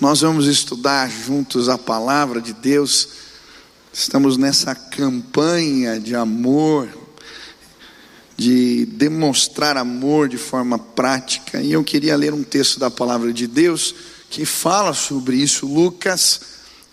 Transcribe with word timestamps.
Nós 0.00 0.20
vamos 0.20 0.46
estudar 0.46 1.10
juntos 1.10 1.68
a 1.68 1.76
palavra 1.76 2.40
de 2.40 2.52
Deus. 2.52 3.08
Estamos 3.92 4.36
nessa 4.36 4.72
campanha 4.72 5.98
de 5.98 6.14
amor, 6.14 6.88
de 8.36 8.86
demonstrar 8.86 9.76
amor 9.76 10.28
de 10.28 10.38
forma 10.38 10.78
prática. 10.78 11.60
E 11.60 11.72
eu 11.72 11.82
queria 11.82 12.16
ler 12.16 12.32
um 12.32 12.44
texto 12.44 12.78
da 12.78 12.88
palavra 12.88 13.32
de 13.32 13.48
Deus 13.48 13.92
que 14.30 14.44
fala 14.44 14.94
sobre 14.94 15.36
isso, 15.36 15.66
Lucas, 15.66 16.42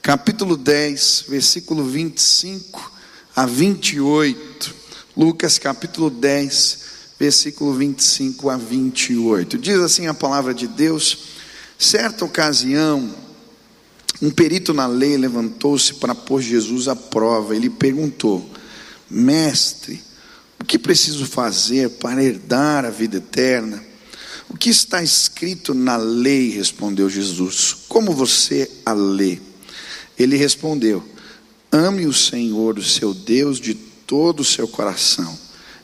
capítulo 0.02 0.58
10, 0.58 1.26
versículo 1.30 1.84
25 1.86 2.92
a 3.36 3.46
28. 3.46 4.74
Lucas, 5.16 5.60
capítulo 5.60 6.10
10, 6.10 6.80
versículo 7.20 7.76
25 7.76 8.50
a 8.50 8.58
28. 8.58 9.60
Diz 9.60 9.80
assim 9.80 10.08
a 10.08 10.14
palavra 10.16 10.56
de 10.56 10.66
Deus: 10.68 11.35
Certa 11.78 12.24
ocasião, 12.24 13.14
um 14.22 14.32
perito 14.32 14.74
na 14.74 14.88
lei 14.88 15.18
levantou-se 15.18 15.96
para 15.96 16.16
pôr 16.16 16.42
Jesus 16.42 16.88
à 16.88 16.96
prova. 16.96 17.56
Ele 17.56 17.70
perguntou: 17.70 18.50
Mestre, 19.10 20.02
o 20.60 20.64
que 20.64 20.80
preciso 20.80 21.26
fazer 21.26 21.90
para 21.92 22.24
herdar 22.24 22.86
a 22.86 22.90
vida 22.90 23.18
eterna? 23.18 23.84
O 24.48 24.56
que 24.58 24.70
está 24.70 25.04
escrito 25.04 25.74
na 25.74 25.98
lei? 25.98 26.50
respondeu 26.50 27.10
Jesus. 27.10 27.76
Como 27.90 28.14
você 28.14 28.72
a 28.86 28.94
lê? 28.94 29.40
Ele 30.18 30.38
respondeu: 30.38 31.04
Ame 31.72 32.06
o 32.06 32.14
Senhor, 32.14 32.80
o 32.80 32.84
seu 32.84 33.14
Deus, 33.14 33.60
de 33.60 33.74
todo 33.74 34.40
o 34.40 34.46
seu 34.46 34.68
coração, 34.68 35.38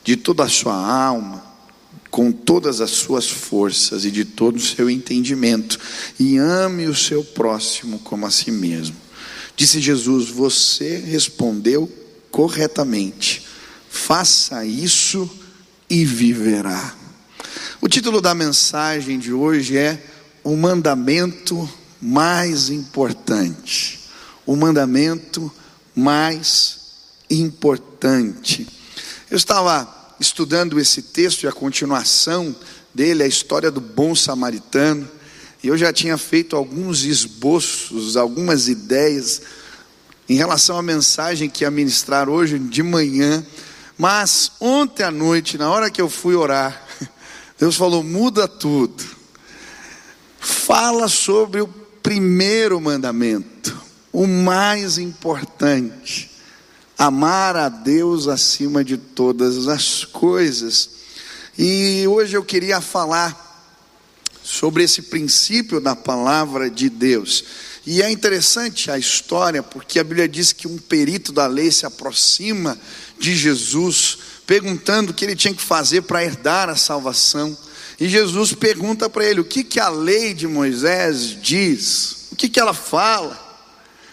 de 0.06 0.16
toda 0.16 0.44
a 0.44 0.50
sua 0.50 0.74
alma 0.74 1.51
com 2.12 2.32
todas 2.32 2.82
as 2.82 2.92
suas 2.92 3.30
forças 3.30 4.04
e 4.04 4.12
de 4.12 4.26
todo 4.26 4.58
o 4.58 4.62
seu 4.62 4.90
entendimento, 4.90 5.80
e 6.20 6.38
ame 6.38 6.86
o 6.86 6.94
seu 6.94 7.24
próximo 7.24 7.98
como 8.00 8.26
a 8.26 8.30
si 8.30 8.52
mesmo. 8.52 8.96
Disse 9.56 9.80
Jesus: 9.80 10.30
Você 10.30 10.98
respondeu 10.98 11.90
corretamente, 12.30 13.48
faça 13.90 14.66
isso 14.66 15.30
e 15.90 16.04
viverá. 16.06 16.96
O 17.80 17.88
título 17.88 18.22
da 18.22 18.36
mensagem 18.36 19.18
de 19.18 19.34
hoje 19.34 19.78
é 19.78 20.04
O 20.44 20.56
Mandamento 20.56 21.68
Mais 22.02 22.70
Importante. 22.70 24.00
O 24.46 24.56
mandamento 24.56 25.52
mais 25.96 26.80
importante. 27.30 28.68
Eu 29.30 29.38
estava 29.38 30.01
estudando 30.22 30.80
esse 30.80 31.02
texto 31.02 31.44
e 31.44 31.48
a 31.48 31.52
continuação 31.52 32.56
dele, 32.94 33.24
a 33.24 33.28
história 33.28 33.72
do 33.72 33.82
bom 33.82 34.14
samaritano, 34.14 35.10
e 35.64 35.68
eu 35.68 35.78
já 35.78 35.92
tinha 35.92 36.18
feito 36.18 36.56
alguns 36.56 37.04
esboços, 37.04 38.16
algumas 38.16 38.68
ideias 38.68 39.42
em 40.30 40.36
relação 40.36 40.78
à 40.78 40.82
mensagem 40.82 41.50
que 41.50 41.64
ia 41.64 41.72
ministrar 41.72 42.30
hoje 42.30 42.58
de 42.60 42.84
manhã, 42.84 43.46
mas 43.98 44.52
ontem 44.60 45.04
à 45.04 45.12
noite, 45.12 45.58
na 45.58 45.70
hora 45.70 45.90
que 45.90 46.02
eu 46.02 46.10
fui 46.10 46.36
orar, 46.36 46.88
Deus 47.60 47.76
falou: 47.76 48.04
muda 48.04 48.48
tudo, 48.48 49.04
fala 50.40 51.08
sobre 51.08 51.62
o 51.62 51.68
primeiro 51.68 52.80
mandamento, 52.80 53.80
o 54.12 54.26
mais 54.28 54.98
importante 54.98 56.31
amar 57.02 57.56
a 57.56 57.68
Deus 57.68 58.28
acima 58.28 58.84
de 58.84 58.96
todas 58.96 59.68
as 59.68 60.06
coisas. 60.06 60.92
E 61.58 62.06
hoje 62.08 62.38
eu 62.38 62.44
queria 62.44 62.80
falar 62.80 63.50
sobre 64.44 64.84
esse 64.84 65.02
princípio 65.04 65.82
da 65.82 65.96
palavra 65.96 66.70
de 66.70 66.92
Deus. 66.92 67.44
E 67.88 68.04
é 68.04 68.12
interessante 68.12 68.92
a 68.92 69.00
história, 69.00 69.64
porque 69.64 69.98
a 69.98 70.04
Bíblia 70.04 70.30
diz 70.30 70.54
que 70.54 70.68
um 70.68 70.78
perito 70.78 71.32
da 71.32 71.48
lei 71.48 71.72
se 71.72 71.88
aproxima 71.88 72.78
de 73.18 73.36
Jesus, 73.36 74.20
perguntando 74.46 75.10
o 75.12 75.14
que 75.16 75.26
ele 75.26 75.36
tinha 75.36 75.56
que 75.56 75.64
fazer 75.64 76.04
para 76.04 76.24
herdar 76.24 76.70
a 76.70 76.76
salvação. 76.76 77.58
E 78.00 78.08
Jesus 78.08 78.54
pergunta 78.54 79.10
para 79.10 79.26
ele: 79.26 79.42
o 79.42 79.46
que, 79.46 79.64
que 79.64 79.80
a 79.80 79.90
lei 79.90 80.36
de 80.36 80.46
Moisés 80.46 81.36
diz? 81.42 82.28
O 82.32 82.36
que, 82.36 82.48
que 82.48 82.60
ela 82.60 82.76
fala? 82.76 83.50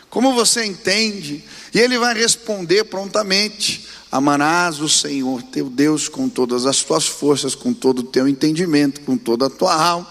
Como 0.08 0.32
você 0.32 0.64
entende? 0.64 1.44
E 1.72 1.78
ele 1.78 1.98
vai 1.98 2.14
responder 2.14 2.84
prontamente: 2.84 3.86
Amarás 4.10 4.80
o 4.80 4.88
Senhor 4.88 5.42
teu 5.42 5.68
Deus 5.68 6.08
com 6.08 6.28
todas 6.28 6.64
as 6.64 6.82
tuas 6.82 7.06
forças, 7.06 7.54
com 7.54 7.74
todo 7.74 8.00
o 8.00 8.04
teu 8.04 8.26
entendimento, 8.26 9.02
com 9.02 9.16
toda 9.16 9.46
a 9.46 9.50
tua 9.50 9.74
alma, 9.74 10.08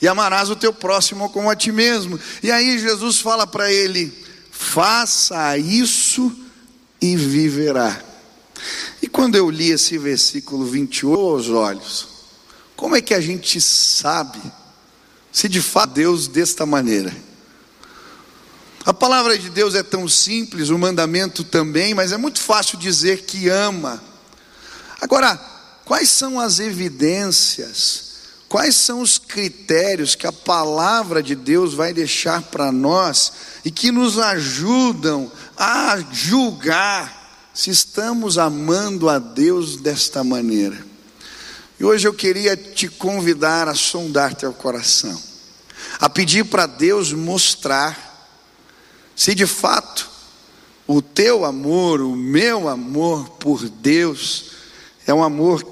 e 0.00 0.06
amarás 0.06 0.48
o 0.48 0.56
teu 0.56 0.72
próximo 0.72 1.28
como 1.30 1.50
a 1.50 1.56
ti 1.56 1.72
mesmo. 1.72 2.18
E 2.42 2.52
aí 2.52 2.78
Jesus 2.78 3.18
fala 3.18 3.46
para 3.46 3.72
ele: 3.72 4.12
Faça 4.50 5.58
isso 5.58 6.32
e 7.00 7.16
viverá. 7.16 8.00
E 9.02 9.08
quando 9.08 9.34
eu 9.34 9.50
li 9.50 9.70
esse 9.70 9.98
versículo 9.98 10.64
28 10.64 11.20
aos 11.20 11.48
olhos, 11.48 12.08
como 12.76 12.94
é 12.94 13.00
que 13.00 13.14
a 13.14 13.20
gente 13.20 13.60
sabe 13.60 14.40
se 15.32 15.48
de 15.48 15.60
fato 15.60 15.94
Deus 15.94 16.28
desta 16.28 16.64
maneira? 16.64 17.14
A 18.86 18.94
palavra 18.94 19.36
de 19.36 19.50
Deus 19.50 19.74
é 19.74 19.82
tão 19.82 20.08
simples, 20.08 20.68
o 20.68 20.78
mandamento 20.78 21.42
também, 21.42 21.92
mas 21.92 22.12
é 22.12 22.16
muito 22.16 22.38
fácil 22.38 22.78
dizer 22.78 23.22
que 23.22 23.48
ama. 23.48 24.00
Agora, 25.00 25.36
quais 25.84 26.08
são 26.08 26.38
as 26.38 26.60
evidências, 26.60 28.12
quais 28.48 28.76
são 28.76 29.00
os 29.00 29.18
critérios 29.18 30.14
que 30.14 30.24
a 30.24 30.30
palavra 30.30 31.20
de 31.20 31.34
Deus 31.34 31.74
vai 31.74 31.92
deixar 31.92 32.42
para 32.42 32.70
nós 32.70 33.32
e 33.64 33.72
que 33.72 33.90
nos 33.90 34.20
ajudam 34.20 35.32
a 35.56 35.98
julgar 36.12 37.50
se 37.52 37.70
estamos 37.70 38.38
amando 38.38 39.08
a 39.08 39.18
Deus 39.18 39.78
desta 39.78 40.22
maneira? 40.22 40.78
E 41.80 41.84
hoje 41.84 42.06
eu 42.06 42.14
queria 42.14 42.56
te 42.56 42.86
convidar 42.86 43.66
a 43.66 43.74
sondar 43.74 44.36
teu 44.36 44.52
coração, 44.52 45.20
a 45.98 46.08
pedir 46.08 46.44
para 46.44 46.66
Deus 46.66 47.12
mostrar 47.12 48.05
se 49.16 49.34
de 49.34 49.46
fato 49.46 50.10
o 50.86 51.00
teu 51.00 51.44
amor, 51.46 52.02
o 52.02 52.14
meu 52.14 52.68
amor 52.68 53.30
por 53.30 53.66
Deus, 53.66 54.50
é 55.06 55.14
um 55.14 55.24
amor 55.24 55.64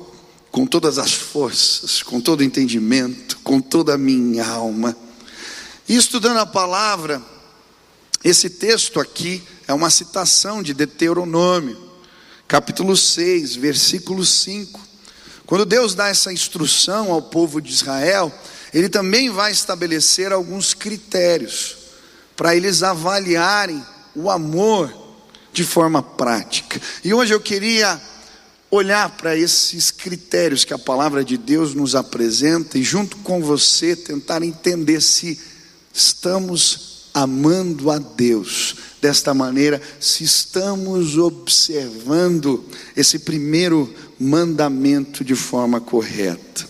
com 0.50 0.66
todas 0.66 0.98
as 0.98 1.12
forças, 1.12 2.02
com 2.02 2.20
todo 2.20 2.40
o 2.40 2.42
entendimento, 2.42 3.38
com 3.44 3.60
toda 3.60 3.94
a 3.94 3.98
minha 3.98 4.46
alma. 4.46 4.96
E 5.86 5.94
estudando 5.94 6.38
a 6.38 6.46
palavra, 6.46 7.22
esse 8.24 8.48
texto 8.48 8.98
aqui 8.98 9.42
é 9.68 9.74
uma 9.74 9.90
citação 9.90 10.62
de 10.62 10.72
Deuteronômio, 10.72 11.78
capítulo 12.48 12.96
6, 12.96 13.56
versículo 13.56 14.24
5. 14.24 14.80
Quando 15.44 15.66
Deus 15.66 15.94
dá 15.94 16.08
essa 16.08 16.32
instrução 16.32 17.12
ao 17.12 17.20
povo 17.20 17.60
de 17.60 17.70
Israel, 17.70 18.32
ele 18.72 18.88
também 18.88 19.28
vai 19.28 19.52
estabelecer 19.52 20.32
alguns 20.32 20.72
critérios 20.72 21.83
para 22.36 22.54
eles 22.54 22.82
avaliarem 22.82 23.82
o 24.14 24.30
amor 24.30 24.92
de 25.52 25.64
forma 25.64 26.02
prática. 26.02 26.80
E 27.04 27.14
hoje 27.14 27.32
eu 27.32 27.40
queria 27.40 28.00
olhar 28.70 29.08
para 29.10 29.36
esses 29.36 29.90
critérios 29.90 30.64
que 30.64 30.74
a 30.74 30.78
palavra 30.78 31.24
de 31.24 31.36
Deus 31.36 31.74
nos 31.74 31.94
apresenta 31.94 32.76
e, 32.76 32.82
junto 32.82 33.16
com 33.18 33.40
você, 33.40 33.94
tentar 33.94 34.42
entender 34.42 35.00
se 35.00 35.40
estamos 35.92 36.94
amando 37.14 37.92
a 37.92 37.98
Deus 37.98 38.74
desta 39.00 39.32
maneira, 39.32 39.80
se 40.00 40.24
estamos 40.24 41.16
observando 41.16 42.64
esse 42.96 43.20
primeiro 43.20 43.94
mandamento 44.18 45.22
de 45.22 45.36
forma 45.36 45.80
correta. 45.80 46.66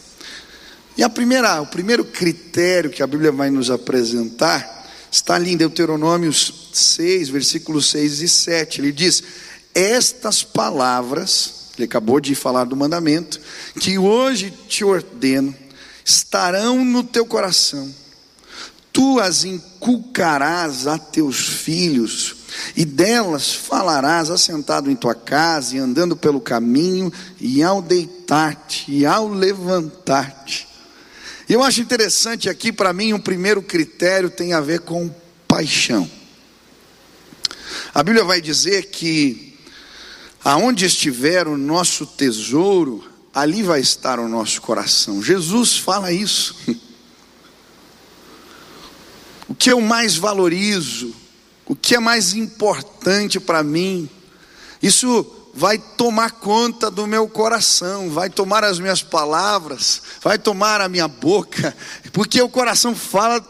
E 0.97 1.03
a 1.03 1.09
primeira, 1.09 1.63
o 1.63 1.67
primeiro 1.67 2.05
critério 2.05 2.91
que 2.91 3.03
a 3.03 3.07
Bíblia 3.07 3.33
vai 3.33 3.51
nos 3.51 3.71
apresentar 3.71 4.74
Está 5.15 5.37
ali 5.37 5.53
em 5.53 5.57
Deuteronômio 5.57 6.33
6, 6.33 7.29
versículos 7.29 7.89
6 7.91 8.21
e 8.21 8.29
7. 8.29 8.81
Ele 8.81 8.91
diz: 8.91 9.23
Estas 9.73 10.43
palavras, 10.43 11.71
ele 11.77 11.85
acabou 11.85 12.19
de 12.19 12.35
falar 12.35 12.65
do 12.65 12.75
mandamento, 12.75 13.41
que 13.79 13.97
hoje 13.97 14.53
te 14.67 14.85
ordeno, 14.85 15.55
estarão 16.05 16.85
no 16.85 17.05
teu 17.05 17.25
coração. 17.25 17.89
Tu 18.93 19.21
as 19.21 19.45
inculcarás 19.45 20.89
a 20.89 20.99
teus 20.99 21.47
filhos, 21.47 22.35
e 22.75 22.85
delas 22.85 23.55
falarás 23.55 24.31
assentado 24.31 24.91
em 24.91 24.97
tua 24.97 25.15
casa 25.15 25.77
e 25.77 25.79
andando 25.79 26.17
pelo 26.17 26.41
caminho, 26.41 27.13
e 27.39 27.63
ao 27.63 27.81
deitar-te 27.81 28.91
e 28.91 29.07
ao 29.07 29.29
levantar-te. 29.29 30.74
E 31.49 31.53
eu 31.53 31.63
acho 31.63 31.81
interessante 31.81 32.49
aqui, 32.49 32.73
para 32.73 32.93
mim, 32.93 33.13
um 33.13 33.21
primeiro 33.21 33.63
critério 33.63 34.31
tem 34.31 34.53
a 34.55 34.61
ver 34.61 34.81
com 34.81 35.15
paixão. 35.47 36.11
A 37.95 38.03
Bíblia 38.03 38.25
vai 38.25 38.41
dizer 38.41 38.87
que 38.87 39.59
aonde 40.43 40.87
estiver 40.87 41.47
o 41.47 41.57
nosso 41.57 42.07
tesouro, 42.07 43.05
ali 43.35 43.63
vai 43.63 43.81
estar 43.81 44.19
o 44.19 44.29
nosso 44.29 44.63
coração. 44.63 45.23
Jesus 45.23 45.77
fala 45.77 46.13
isso. 46.13 46.57
o 49.49 49.55
que 49.55 49.71
eu 49.71 49.81
mais 49.81 50.17
valorizo, 50.17 51.15
o 51.67 51.77
que 51.77 51.95
é 51.95 52.01
mais 52.01 52.35
importante 52.35 53.39
para 53.39 53.63
mim. 53.63 54.09
Isso 54.83 55.34
vai 55.55 55.79
tomar 55.79 56.33
conta 56.33 56.91
do 56.91 57.07
meu 57.07 57.29
coração, 57.29 58.11
vai 58.11 58.29
tomar 58.29 58.65
as 58.65 58.81
minhas 58.81 59.03
palavras, 59.03 60.03
vai 60.21 60.37
tomar 60.37 60.81
a 60.81 60.89
minha 60.89 61.07
boca, 61.07 61.75
porque 62.13 62.43
o 62.43 62.49
coração 62.49 62.95
fala, 62.95 63.43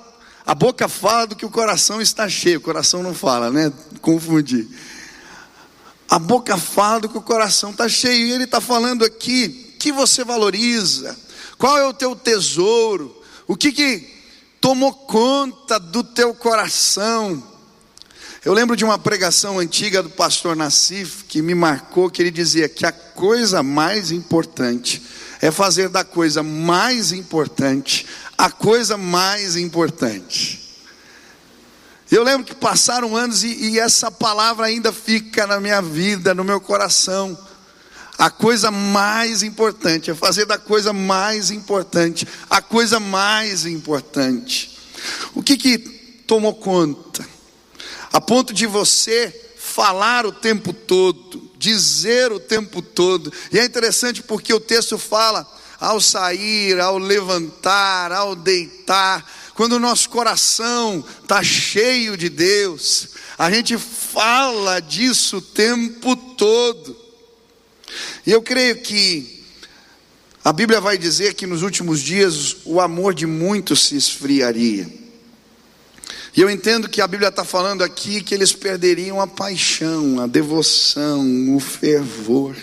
a 0.45 0.55
boca 0.55 0.87
fala 0.87 1.27
do 1.27 1.35
que 1.35 1.47
o 1.47 1.51
coração 1.51 2.03
está 2.03 2.29
cheio, 2.29 2.59
o 2.59 2.63
coração 2.63 3.03
não 3.03 3.15
fala, 3.15 3.51
né? 3.51 3.73
Confundi. 4.03 4.69
A 6.09 6.19
boca 6.19 6.59
fala 6.59 7.01
do 7.01 7.09
que 7.09 7.17
o 7.17 7.23
coração 7.23 7.71
está 7.71 7.89
cheio, 7.89 8.27
e 8.27 8.33
ele 8.33 8.45
está 8.45 8.61
falando 8.61 9.05
aqui 9.05 9.75
que 9.79 9.91
você 9.91 10.23
valoriza, 10.23 11.17
qual 11.57 11.79
é 11.79 11.87
o 11.87 11.95
teu 11.95 12.15
tesouro, 12.15 13.23
o 13.47 13.57
que 13.57 13.73
que 13.73 14.15
tomou 14.61 14.93
conta 14.93 15.81
do 15.81 16.05
teu 16.05 16.35
coração, 16.35 17.43
eu 18.45 18.53
lembro 18.53 18.77
de 18.77 18.85
uma 18.85 18.99
pregação 18.99 19.59
antiga 19.59 20.03
do 20.03 20.11
pastor 20.11 20.55
Nassif 20.55 21.25
que 21.25 21.41
me 21.41 21.55
marcou, 21.55 22.11
que 22.11 22.21
ele 22.21 22.31
dizia 22.31 22.69
que 22.69 22.85
a 22.85 22.93
coisa 22.93 23.63
mais 23.63 24.11
importante 24.11 25.03
é 25.41 25.51
fazer 25.51 25.89
da 25.89 26.05
coisa 26.05 26.43
mais 26.43 27.11
importante 27.11 28.07
a 28.37 28.51
coisa 28.51 28.99
mais 28.99 29.57
importante. 29.57 30.61
Eu 32.11 32.23
lembro 32.23 32.45
que 32.45 32.55
passaram 32.55 33.17
anos 33.17 33.43
e, 33.43 33.71
e 33.71 33.79
essa 33.79 34.11
palavra 34.11 34.67
ainda 34.67 34.93
fica 34.93 35.47
na 35.47 35.59
minha 35.59 35.81
vida, 35.81 36.35
no 36.35 36.45
meu 36.45 36.61
coração. 36.61 37.37
A 38.19 38.29
coisa 38.29 38.71
mais 38.71 39.43
importante 39.43 40.11
é 40.11 40.15
fazer 40.15 40.45
da 40.45 40.59
coisa 40.59 40.93
mais 40.93 41.51
importante 41.51 42.29
a 42.51 42.61
coisa 42.61 43.01
mais 43.01 43.65
importante. 43.65 44.79
O 45.35 45.43
que 45.43 45.57
que 45.57 45.79
tomou 46.27 46.55
conta? 46.55 47.34
A 48.15 48.21
ponto 48.21 48.55
de 48.55 48.65
você 48.65 49.35
falar 49.59 50.25
o 50.25 50.31
tempo 50.31 50.73
todo, 50.73 51.51
dizer 51.59 52.31
o 52.31 52.39
tempo 52.39 52.81
todo. 52.81 53.33
E 53.51 53.59
é 53.59 53.65
interessante 53.65 54.23
porque 54.23 54.55
o 54.55 54.61
texto 54.61 54.97
fala 54.97 55.45
ao 55.81 56.01
sair, 56.01 56.79
ao 56.79 56.97
levantar, 56.97 58.13
ao 58.13 58.37
deitar, 58.37 59.29
quando 59.57 59.73
o 59.73 59.81
nosso 59.81 60.11
coração 60.11 61.05
está 61.21 61.43
cheio 61.43 62.17
de 62.17 62.29
Deus, 62.29 63.09
a 63.37 63.51
gente 63.51 63.77
fala 63.77 64.79
disso 64.79 65.39
o 65.39 65.43
tempo 65.43 66.15
todo. 66.15 66.97
E 68.25 68.31
eu 68.31 68.41
creio 68.41 68.81
que 68.81 69.45
a 70.45 70.53
Bíblia 70.53 70.81
vai 70.81 70.97
dizer 70.97 71.35
que 71.35 71.49
nos 71.49 71.63
últimos 71.63 72.01
dias 72.01 72.59
o 72.65 72.81
amor 72.81 73.13
de 73.13 73.27
muitos 73.27 73.89
se 73.89 73.97
esfriaria. 73.97 75.04
E 76.37 76.41
eu 76.41 76.51
entendo 76.51 76.89
que 76.89 77.01
a 77.01 77.07
Bíblia 77.07 77.29
está 77.29 77.45
falando 77.45 77.85
aqui 77.85 78.21
que 78.21 78.35
eles 78.35 78.53
perderiam 78.53 79.21
a 79.21 79.27
paixão, 79.27 80.21
a 80.21 80.27
devoção, 80.27 81.55
o 81.55 81.61
fervor. 81.61 82.57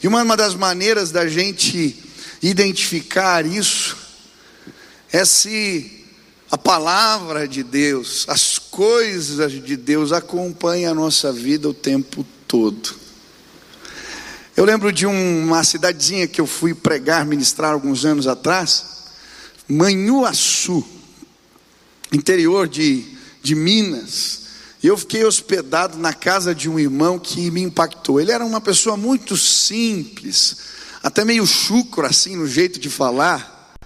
E 0.00 0.06
uma, 0.06 0.36
das 0.36 0.54
maneiras 0.54 1.10
da 1.10 1.26
gente 1.26 1.96
identificar 2.40 3.44
isso 3.44 3.96
é 5.10 5.24
se 5.24 6.04
a 6.48 6.56
palavra 6.56 7.48
de 7.48 7.64
Deus, 7.64 8.24
as 8.28 8.60
coisas 8.60 9.52
de 9.52 9.76
Deus 9.76 10.12
acompanham 10.12 10.92
a 10.92 10.94
nossa 10.94 11.32
vida 11.32 11.68
o 11.68 11.74
tempo 11.74 12.24
todo. 12.46 12.94
Eu 14.56 14.64
lembro 14.64 14.92
de 14.92 15.04
uma 15.04 15.64
cidadezinha 15.64 16.28
que 16.28 16.40
eu 16.40 16.46
fui 16.46 16.74
pregar, 16.74 17.26
ministrar 17.26 17.72
alguns 17.72 18.04
anos 18.04 18.28
atrás, 18.28 18.98
Manhuaçu 19.68 20.97
interior 22.12 22.68
de, 22.68 23.04
de 23.42 23.54
Minas. 23.54 24.48
E 24.82 24.86
eu 24.86 24.96
fiquei 24.96 25.24
hospedado 25.24 25.98
na 25.98 26.12
casa 26.12 26.54
de 26.54 26.68
um 26.68 26.78
irmão 26.78 27.18
que 27.18 27.50
me 27.50 27.62
impactou. 27.62 28.20
Ele 28.20 28.30
era 28.30 28.44
uma 28.44 28.60
pessoa 28.60 28.96
muito 28.96 29.36
simples, 29.36 30.56
até 31.02 31.24
meio 31.24 31.46
chucro 31.46 32.06
assim 32.06 32.36
no 32.36 32.46
jeito 32.46 32.78
de 32.78 32.88
falar. 32.88 33.76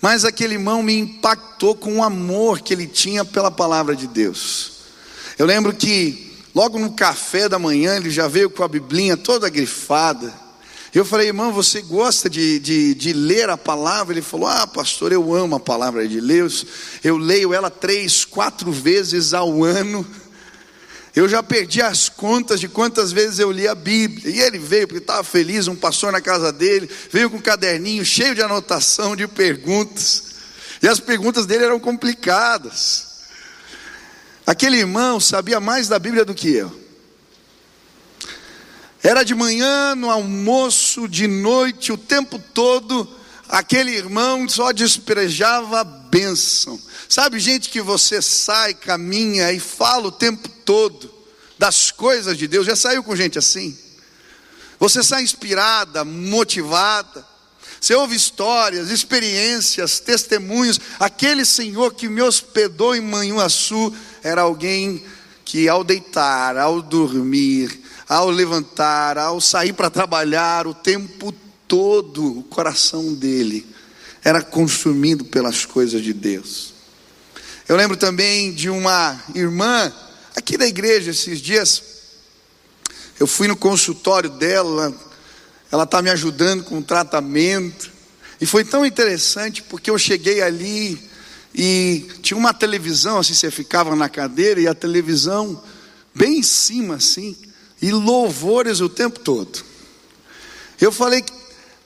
Mas 0.00 0.24
aquele 0.24 0.54
irmão 0.54 0.82
me 0.82 0.96
impactou 0.96 1.74
com 1.74 1.96
o 1.96 2.02
amor 2.02 2.60
que 2.60 2.72
ele 2.72 2.86
tinha 2.86 3.24
pela 3.24 3.50
palavra 3.50 3.96
de 3.96 4.06
Deus. 4.06 4.72
Eu 5.36 5.44
lembro 5.44 5.74
que 5.74 6.32
logo 6.54 6.78
no 6.78 6.92
café 6.92 7.48
da 7.48 7.58
manhã 7.58 7.96
ele 7.96 8.10
já 8.10 8.28
veio 8.28 8.48
com 8.48 8.62
a 8.62 8.68
biblinha 8.68 9.16
toda 9.16 9.48
grifada. 9.48 10.32
Eu 10.94 11.04
falei, 11.04 11.28
irmão, 11.28 11.52
você 11.52 11.82
gosta 11.82 12.30
de, 12.30 12.58
de, 12.58 12.94
de, 12.94 13.12
ler 13.12 13.50
a 13.50 13.58
palavra? 13.58 14.14
Ele 14.14 14.22
falou, 14.22 14.48
ah, 14.48 14.66
pastor, 14.66 15.12
eu 15.12 15.34
amo 15.34 15.56
a 15.56 15.60
palavra 15.60 16.08
de 16.08 16.20
Deus. 16.20 16.64
Eu 17.04 17.18
leio 17.18 17.52
ela 17.52 17.70
três, 17.70 18.24
quatro 18.24 18.72
vezes 18.72 19.34
ao 19.34 19.62
ano. 19.62 20.06
Eu 21.14 21.28
já 21.28 21.42
perdi 21.42 21.82
as 21.82 22.08
contas 22.08 22.58
de 22.58 22.68
quantas 22.68 23.12
vezes 23.12 23.38
eu 23.38 23.52
li 23.52 23.68
a 23.68 23.74
Bíblia. 23.74 24.34
E 24.34 24.40
ele 24.40 24.58
veio 24.58 24.88
porque 24.88 25.02
estava 25.02 25.22
feliz, 25.22 25.68
um 25.68 25.76
pastor 25.76 26.10
na 26.10 26.22
casa 26.22 26.50
dele, 26.50 26.88
veio 27.12 27.28
com 27.28 27.36
um 27.36 27.42
caderninho 27.42 28.04
cheio 28.04 28.34
de 28.34 28.40
anotação, 28.40 29.14
de 29.14 29.28
perguntas. 29.28 30.22
E 30.82 30.88
as 30.88 31.00
perguntas 31.00 31.44
dele 31.44 31.64
eram 31.64 31.78
complicadas. 31.78 33.08
Aquele 34.46 34.78
irmão 34.78 35.20
sabia 35.20 35.60
mais 35.60 35.86
da 35.88 35.98
Bíblia 35.98 36.24
do 36.24 36.34
que 36.34 36.48
eu. 36.48 36.87
Era 39.02 39.22
de 39.22 39.34
manhã, 39.34 39.94
no 39.94 40.10
almoço, 40.10 41.08
de 41.08 41.26
noite, 41.28 41.92
o 41.92 41.96
tempo 41.96 42.38
todo, 42.52 43.08
aquele 43.48 43.92
irmão 43.92 44.48
só 44.48 44.72
despejava 44.72 45.84
bênção. 45.84 46.80
Sabe, 47.08 47.38
gente 47.38 47.70
que 47.70 47.80
você 47.80 48.20
sai, 48.20 48.74
caminha 48.74 49.52
e 49.52 49.60
fala 49.60 50.08
o 50.08 50.12
tempo 50.12 50.48
todo 50.64 51.12
das 51.56 51.90
coisas 51.90 52.36
de 52.36 52.48
Deus. 52.48 52.66
Já 52.66 52.74
saiu 52.74 53.02
com 53.04 53.14
gente 53.14 53.38
assim? 53.38 53.76
Você 54.78 55.02
sai 55.02 55.22
inspirada, 55.22 56.04
motivada. 56.04 57.26
Você 57.80 57.94
ouve 57.94 58.16
histórias, 58.16 58.90
experiências, 58.90 60.00
testemunhos. 60.00 60.80
Aquele 60.98 61.44
senhor 61.44 61.94
que 61.94 62.08
me 62.08 62.20
hospedou 62.20 62.94
em 62.94 63.00
Manhuaçu 63.00 63.94
era 64.22 64.42
alguém 64.42 65.04
que, 65.44 65.68
ao 65.68 65.84
deitar, 65.84 66.56
ao 66.56 66.82
dormir, 66.82 67.80
ao 68.08 68.30
levantar, 68.30 69.18
ao 69.18 69.40
sair 69.40 69.74
para 69.74 69.90
trabalhar, 69.90 70.66
o 70.66 70.72
tempo 70.72 71.34
todo 71.66 72.38
o 72.38 72.42
coração 72.44 73.12
dele 73.12 73.66
era 74.24 74.40
consumido 74.42 75.26
pelas 75.26 75.66
coisas 75.66 76.02
de 76.02 76.14
Deus. 76.14 76.72
Eu 77.68 77.76
lembro 77.76 77.98
também 77.98 78.52
de 78.52 78.70
uma 78.70 79.22
irmã 79.34 79.92
aqui 80.34 80.56
da 80.56 80.66
igreja 80.66 81.10
esses 81.10 81.38
dias. 81.38 81.82
Eu 83.20 83.26
fui 83.26 83.46
no 83.46 83.56
consultório 83.56 84.30
dela, 84.30 84.94
ela 85.70 85.82
está 85.84 86.00
me 86.00 86.08
ajudando 86.08 86.64
com 86.64 86.78
o 86.78 86.82
tratamento. 86.82 87.90
E 88.40 88.46
foi 88.46 88.64
tão 88.64 88.86
interessante 88.86 89.62
porque 89.62 89.90
eu 89.90 89.98
cheguei 89.98 90.40
ali 90.40 90.98
e 91.54 92.06
tinha 92.22 92.38
uma 92.38 92.54
televisão, 92.54 93.18
assim, 93.18 93.34
você 93.34 93.50
ficava 93.50 93.94
na 93.94 94.08
cadeira 94.08 94.60
e 94.60 94.66
a 94.66 94.74
televisão 94.74 95.62
bem 96.14 96.38
em 96.38 96.42
cima, 96.42 96.94
assim 96.94 97.36
e 97.80 97.90
louvores 97.90 98.80
o 98.80 98.88
tempo 98.88 99.20
todo. 99.20 99.64
Eu 100.80 100.92
falei, 100.92 101.24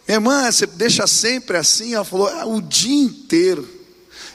minha 0.07 0.17
irmã, 0.17 0.51
você 0.51 0.67
deixa 0.67 1.07
sempre 1.07 1.57
assim? 1.57 1.95
Ela 1.95 2.05
falou, 2.05 2.29
ah, 2.29 2.47
o 2.47 2.61
dia 2.61 3.05
inteiro. 3.05 3.69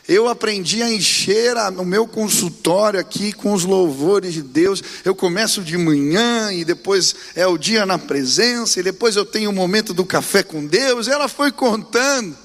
Eu 0.08 0.30
aprendi 0.30 0.82
a 0.82 0.90
encher 0.90 1.58
a, 1.58 1.70
o 1.70 1.86
meu 1.86 2.08
consultório 2.08 3.00
aqui 3.00 3.34
com 3.34 3.52
os 3.52 3.66
louvores 3.66 4.34
de 4.34 4.42
Deus. 4.42 4.82
Eu 5.04 5.14
começo 5.14 5.62
de 5.62 5.78
manhã 5.78 6.52
e 6.54 6.64
depois 6.64 7.14
é 7.36 7.46
o 7.46 7.58
dia 7.58 7.86
na 7.86 8.00
presença, 8.00 8.80
e 8.80 8.84
depois 8.84 9.18
eu 9.18 9.26
tenho 9.26 9.50
o 9.50 9.54
momento 9.54 9.94
do 9.94 10.06
café 10.06 10.44
com 10.44 10.66
Deus. 10.66 11.08
E 11.08 11.12
ela 11.12 11.28
foi 11.28 11.52
contando. 11.52 12.38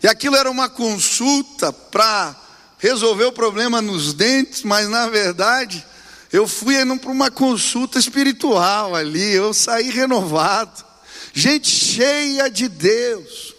E 0.00 0.06
aquilo 0.06 0.36
era 0.36 0.50
uma 0.50 0.68
consulta 0.68 1.72
para 1.72 2.40
resolver 2.78 3.24
o 3.24 3.32
problema 3.32 3.82
nos 3.82 4.14
dentes, 4.14 4.62
mas 4.62 4.88
na 4.88 5.08
verdade 5.08 5.84
eu 6.34 6.48
fui 6.48 6.74
para 6.98 7.12
uma 7.12 7.30
consulta 7.30 7.96
espiritual 7.96 8.96
ali, 8.96 9.34
eu 9.34 9.54
saí 9.54 9.88
renovado. 9.88 10.84
Gente 11.32 11.70
cheia 11.70 12.50
de 12.50 12.66
Deus. 12.66 13.54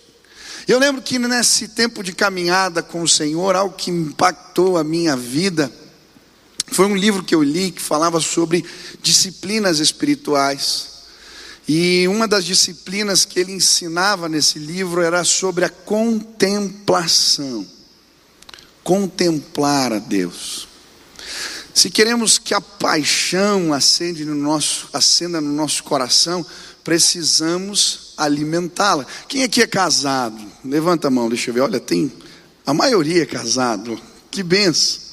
Eu 0.68 0.78
lembro 0.78 1.02
que 1.02 1.18
nesse 1.18 1.70
tempo 1.70 2.04
de 2.04 2.12
caminhada 2.12 2.84
com 2.84 3.02
o 3.02 3.08
Senhor, 3.08 3.56
algo 3.56 3.78
que 3.78 3.90
impactou 3.90 4.78
a 4.78 4.84
minha 4.84 5.16
vida, 5.16 5.72
foi 6.68 6.86
um 6.86 6.98
livro 6.98 7.24
que 7.24 7.34
eu 7.34 7.42
li 7.42 7.72
que 7.72 7.82
falava 7.82 8.20
sobre 8.20 8.66
disciplinas 9.02 9.80
espirituais. 9.80 10.90
E 11.66 12.06
uma 12.10 12.28
das 12.28 12.44
disciplinas 12.44 13.24
que 13.24 13.40
ele 13.40 13.54
ensinava 13.54 14.28
nesse 14.28 14.60
livro 14.60 15.02
era 15.02 15.24
sobre 15.24 15.64
a 15.64 15.70
contemplação. 15.70 17.66
Contemplar 18.84 19.94
a 19.94 20.00
Deus. 20.00 20.65
Se 21.76 21.90
queremos 21.90 22.38
que 22.38 22.54
a 22.54 22.62
paixão 22.62 23.74
acende 23.74 24.24
no 24.24 24.34
nosso, 24.34 24.88
acenda 24.94 25.42
no 25.42 25.52
nosso 25.52 25.84
coração, 25.84 26.44
precisamos 26.86 28.14
alimentá-la. 28.16 29.06
Quem 29.28 29.44
aqui 29.44 29.62
é 29.62 29.68
casado? 29.68 30.42
Levanta 30.64 31.10
a 31.10 31.12
mão, 31.12 31.28
deixa 31.28 31.50
eu 31.50 31.54
ver. 31.54 31.60
Olha, 31.60 31.78
tem 31.78 32.10
a 32.66 32.74
maioria 32.74 33.24
é 33.24 33.26
casado. 33.26 34.02
que 34.32 34.42
benção. 34.42 35.04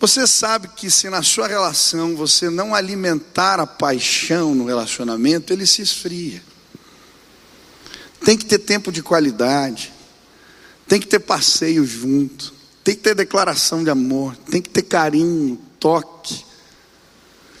Você 0.00 0.26
sabe 0.26 0.68
que 0.68 0.90
se 0.90 1.10
na 1.10 1.22
sua 1.22 1.46
relação 1.46 2.16
você 2.16 2.48
não 2.48 2.74
alimentar 2.74 3.60
a 3.60 3.66
paixão 3.66 4.54
no 4.54 4.64
relacionamento, 4.64 5.52
ele 5.52 5.66
se 5.66 5.82
esfria. 5.82 6.42
Tem 8.24 8.38
que 8.38 8.46
ter 8.46 8.60
tempo 8.60 8.90
de 8.90 9.02
qualidade, 9.02 9.92
tem 10.88 10.98
que 10.98 11.06
ter 11.06 11.20
passeio 11.20 11.84
junto, 11.84 12.53
tem 12.84 12.94
que 12.94 13.00
ter 13.00 13.14
declaração 13.14 13.82
de 13.82 13.88
amor, 13.88 14.36
tem 14.50 14.60
que 14.60 14.68
ter 14.68 14.82
carinho, 14.82 15.58
toque. 15.80 16.44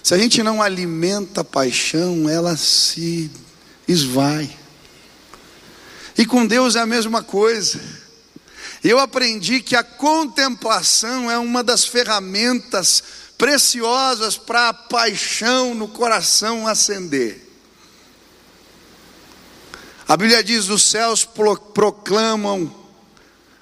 Se 0.02 0.12
a 0.12 0.18
gente 0.18 0.42
não 0.42 0.60
alimenta 0.60 1.40
a 1.40 1.44
paixão, 1.44 2.28
ela 2.28 2.58
se 2.58 3.30
esvai. 3.88 4.54
E 6.16 6.26
com 6.26 6.46
Deus 6.46 6.76
é 6.76 6.80
a 6.80 6.86
mesma 6.86 7.22
coisa. 7.22 7.80
Eu 8.84 8.98
aprendi 8.98 9.62
que 9.62 9.74
a 9.74 9.82
contemplação 9.82 11.30
é 11.30 11.38
uma 11.38 11.64
das 11.64 11.86
ferramentas 11.86 13.02
preciosas 13.38 14.36
para 14.36 14.68
a 14.68 14.74
paixão 14.74 15.74
no 15.74 15.88
coração 15.88 16.68
acender. 16.68 17.40
A 20.06 20.18
Bíblia 20.18 20.44
diz: 20.44 20.68
os 20.68 20.82
céus 20.82 21.24
proclamam 21.24 22.83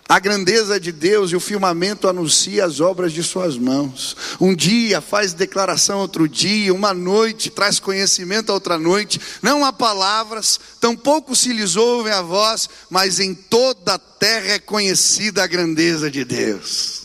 a 0.08 0.18
grandeza 0.18 0.78
de 0.78 0.92
Deus 0.92 1.30
e 1.30 1.36
o 1.36 1.40
firmamento 1.40 2.08
anuncia 2.08 2.64
as 2.64 2.80
obras 2.80 3.12
de 3.12 3.22
suas 3.22 3.56
mãos. 3.56 4.16
Um 4.40 4.54
dia 4.54 5.00
faz 5.00 5.32
declaração 5.32 6.00
outro 6.00 6.28
dia, 6.28 6.74
uma 6.74 6.92
noite 6.92 7.50
traz 7.50 7.78
conhecimento 7.78 8.50
a 8.50 8.54
outra 8.54 8.78
noite. 8.78 9.20
Não 9.40 9.64
há 9.64 9.72
palavras, 9.72 10.60
tampouco 10.80 11.34
se 11.34 11.52
lhes 11.52 11.76
ouve 11.76 12.10
a 12.10 12.20
voz, 12.20 12.68
mas 12.90 13.20
em 13.20 13.32
toda 13.32 13.94
a 13.94 13.98
terra 13.98 14.52
é 14.52 14.58
conhecida 14.58 15.44
a 15.44 15.46
grandeza 15.46 16.10
de 16.10 16.24
Deus. 16.24 17.02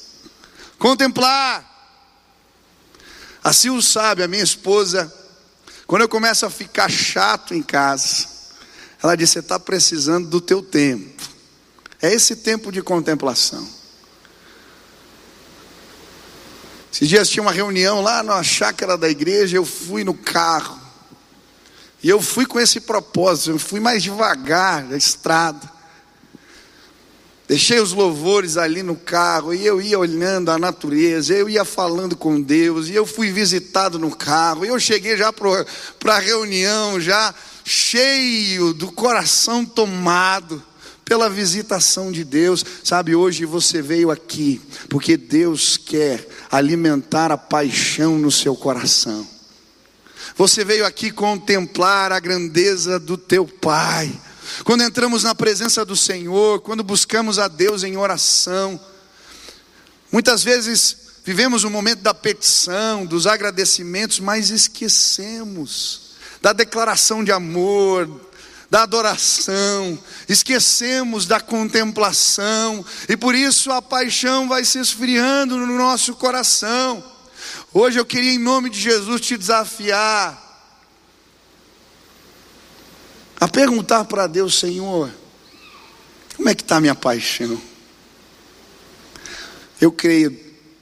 Contemplar. 0.77 1.65
Assim 3.43 3.69
o 3.69 3.81
sabe, 3.81 4.23
a 4.23 4.27
minha 4.27 4.43
esposa, 4.43 5.13
quando 5.85 6.01
eu 6.01 6.09
começo 6.09 6.45
a 6.45 6.49
ficar 6.49 6.89
chato 6.89 7.53
em 7.53 7.63
casa, 7.63 8.27
ela 9.01 9.15
disse: 9.15 9.33
Você 9.33 9.39
está 9.39 9.57
precisando 9.57 10.27
do 10.27 10.41
teu 10.41 10.61
tempo. 10.61 11.36
É 12.01 12.13
esse 12.13 12.35
tempo 12.35 12.71
de 12.71 12.81
contemplação. 12.81 13.67
Esses 16.91 17.09
dias 17.09 17.29
tinha 17.29 17.41
uma 17.41 17.51
reunião 17.51 18.01
lá 18.01 18.23
na 18.23 18.41
chácara 18.43 18.97
da 18.97 19.09
igreja, 19.09 19.57
eu 19.57 19.65
fui 19.65 20.03
no 20.03 20.13
carro. 20.13 20.79
E 22.01 22.09
eu 22.09 22.21
fui 22.21 22.45
com 22.45 22.59
esse 22.59 22.79
propósito, 22.79 23.51
eu 23.51 23.59
fui 23.59 23.79
mais 23.79 24.03
devagar 24.03 24.83
da 24.83 24.95
estrada. 24.95 25.77
Deixei 27.47 27.79
os 27.79 27.93
louvores 27.93 28.57
ali 28.57 28.83
no 28.83 28.95
carro 28.95 29.53
e 29.53 29.65
eu 29.65 29.81
ia 29.81 29.97
olhando 29.97 30.51
a 30.51 30.59
natureza, 30.59 31.33
eu 31.33 31.49
ia 31.49 31.63
falando 31.63 32.15
com 32.15 32.41
Deus, 32.41 32.89
e 32.89 32.93
eu 32.93 33.05
fui 33.05 33.31
visitado 33.31 33.97
no 33.97 34.13
carro, 34.13 34.65
e 34.65 34.67
eu 34.67 34.79
cheguei 34.79 35.15
já 35.15 35.31
para 35.31 36.15
a 36.15 36.19
reunião, 36.19 36.99
já 36.99 37.33
cheio 37.63 38.73
do 38.73 38.91
coração 38.91 39.65
tomado 39.65 40.61
pela 41.07 41.29
visitação 41.29 42.11
de 42.11 42.25
Deus. 42.25 42.63
Sabe, 42.83 43.15
hoje 43.15 43.45
você 43.45 43.81
veio 43.81 44.11
aqui 44.11 44.61
porque 44.89 45.15
Deus 45.15 45.77
quer 45.77 46.27
alimentar 46.51 47.31
a 47.31 47.37
paixão 47.37 48.17
no 48.19 48.29
seu 48.29 48.55
coração. 48.55 49.25
Você 50.35 50.65
veio 50.65 50.85
aqui 50.85 51.09
contemplar 51.09 52.11
a 52.11 52.19
grandeza 52.19 52.99
do 52.99 53.17
teu 53.17 53.45
Pai. 53.45 54.11
Quando 54.65 54.83
entramos 54.83 55.23
na 55.23 55.33
presença 55.33 55.85
do 55.85 55.95
Senhor, 55.95 56.59
quando 56.59 56.83
buscamos 56.83 57.39
a 57.39 57.47
Deus 57.47 57.83
em 57.83 57.95
oração, 57.95 58.79
muitas 60.11 60.43
vezes 60.43 60.97
vivemos 61.23 61.63
o 61.63 61.69
momento 61.69 62.01
da 62.01 62.13
petição, 62.13 63.05
dos 63.05 63.25
agradecimentos, 63.25 64.19
mas 64.19 64.49
esquecemos 64.49 66.07
da 66.41 66.53
declaração 66.53 67.23
de 67.23 67.31
amor, 67.31 68.26
da 68.69 68.83
adoração, 68.83 69.97
esquecemos 70.27 71.25
da 71.25 71.39
contemplação, 71.39 72.85
e 73.07 73.15
por 73.15 73.33
isso 73.33 73.71
a 73.71 73.81
paixão 73.81 74.47
vai 74.47 74.65
se 74.65 74.77
esfriando 74.77 75.57
no 75.57 75.77
nosso 75.77 76.15
coração. 76.15 77.03
Hoje 77.73 77.99
eu 77.99 78.05
queria, 78.05 78.33
em 78.33 78.39
nome 78.39 78.69
de 78.69 78.79
Jesus, 78.79 79.21
te 79.21 79.37
desafiar 79.37 80.45
a 83.39 83.47
perguntar 83.47 84.03
para 84.05 84.27
Deus, 84.27 84.57
Senhor, 84.59 85.11
como 86.35 86.49
é 86.49 86.55
que 86.55 86.63
está 86.63 86.77
a 86.77 86.81
minha 86.81 86.95
paixão? 86.95 87.61
Eu 89.79 89.91
creio, 89.91 90.37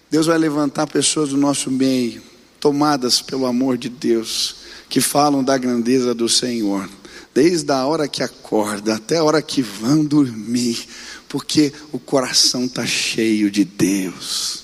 Deus 0.09 0.25
vai 0.25 0.37
levantar 0.37 0.87
pessoas 0.87 1.29
do 1.29 1.37
nosso 1.37 1.69
meio, 1.69 2.23
tomadas 2.59 3.21
pelo 3.21 3.45
amor 3.45 3.77
de 3.77 3.89
Deus, 3.89 4.55
que 4.89 5.01
falam 5.01 5.43
da 5.43 5.57
grandeza 5.57 6.15
do 6.15 6.29
Senhor 6.29 6.89
desde 7.35 7.69
a 7.73 7.85
hora 7.85 8.07
que 8.07 8.23
acorda 8.23 8.95
até 8.95 9.17
a 9.17 9.23
hora 9.25 9.41
que 9.41 9.61
vão 9.61 10.05
dormir, 10.05 10.87
porque 11.27 11.73
o 11.91 11.99
coração 11.99 12.63
está 12.63 12.87
cheio 12.87 13.51
de 13.51 13.65
Deus. 13.65 14.63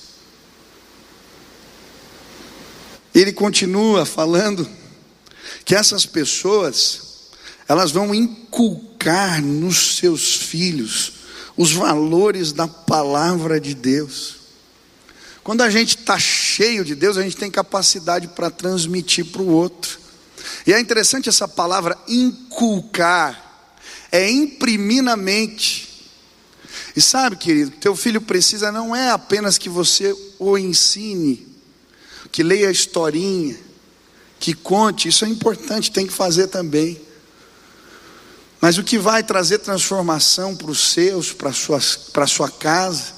Ele 3.14 3.34
continua 3.34 4.06
falando 4.06 4.66
que 5.66 5.76
essas 5.76 6.06
pessoas, 6.06 7.02
elas 7.68 7.92
vão 7.92 8.16
inculcar 8.16 9.42
nos 9.42 9.98
seus 9.98 10.36
filhos 10.36 11.16
os 11.58 11.74
valores 11.74 12.54
da 12.54 12.70
palavra 12.70 13.60
de 13.60 13.76
Deus. 13.76 14.38
Quando 15.44 15.60
a 15.60 15.70
gente 15.70 15.98
está 15.98 16.18
cheio 16.18 16.86
de 16.86 16.96
Deus, 16.96 17.18
a 17.18 17.22
gente 17.22 17.36
tem 17.36 17.52
capacidade 17.52 18.30
para 18.30 18.50
transmitir 18.50 19.26
para 19.26 19.42
o 19.42 19.50
outro. 19.50 20.01
E 20.66 20.74
é 20.74 20.80
interessante 20.80 21.30
essa 21.30 21.48
palavra 21.48 21.98
inculcar, 22.08 23.70
é 24.12 24.30
imprimir 24.30 25.04
na 25.04 25.16
mente. 25.16 25.90
E 26.96 27.02
sabe, 27.02 27.36
querido, 27.36 27.72
teu 27.72 27.96
filho 27.96 28.22
precisa 28.22 28.72
não 28.72 28.96
é 28.96 29.12
apenas 29.12 29.58
que 29.58 29.70
você 29.70 30.16
o 30.40 30.58
ensine, 30.58 31.48
que 32.32 32.44
leia 32.44 32.70
a 32.70 32.72
historinha, 32.72 33.58
que 34.40 34.54
conte, 34.54 35.08
isso 35.08 35.26
é 35.26 35.28
importante, 35.28 35.92
tem 35.92 36.06
que 36.06 36.14
fazer 36.14 36.48
também. 36.48 37.00
Mas 38.60 38.78
o 38.78 38.84
que 38.84 38.98
vai 38.98 39.24
trazer 39.24 39.60
transformação 39.60 40.56
para 40.56 40.70
os 40.70 40.92
seus, 40.92 41.34
para 41.34 41.50
a 41.50 42.28
sua 42.28 42.50
casa, 42.50 43.14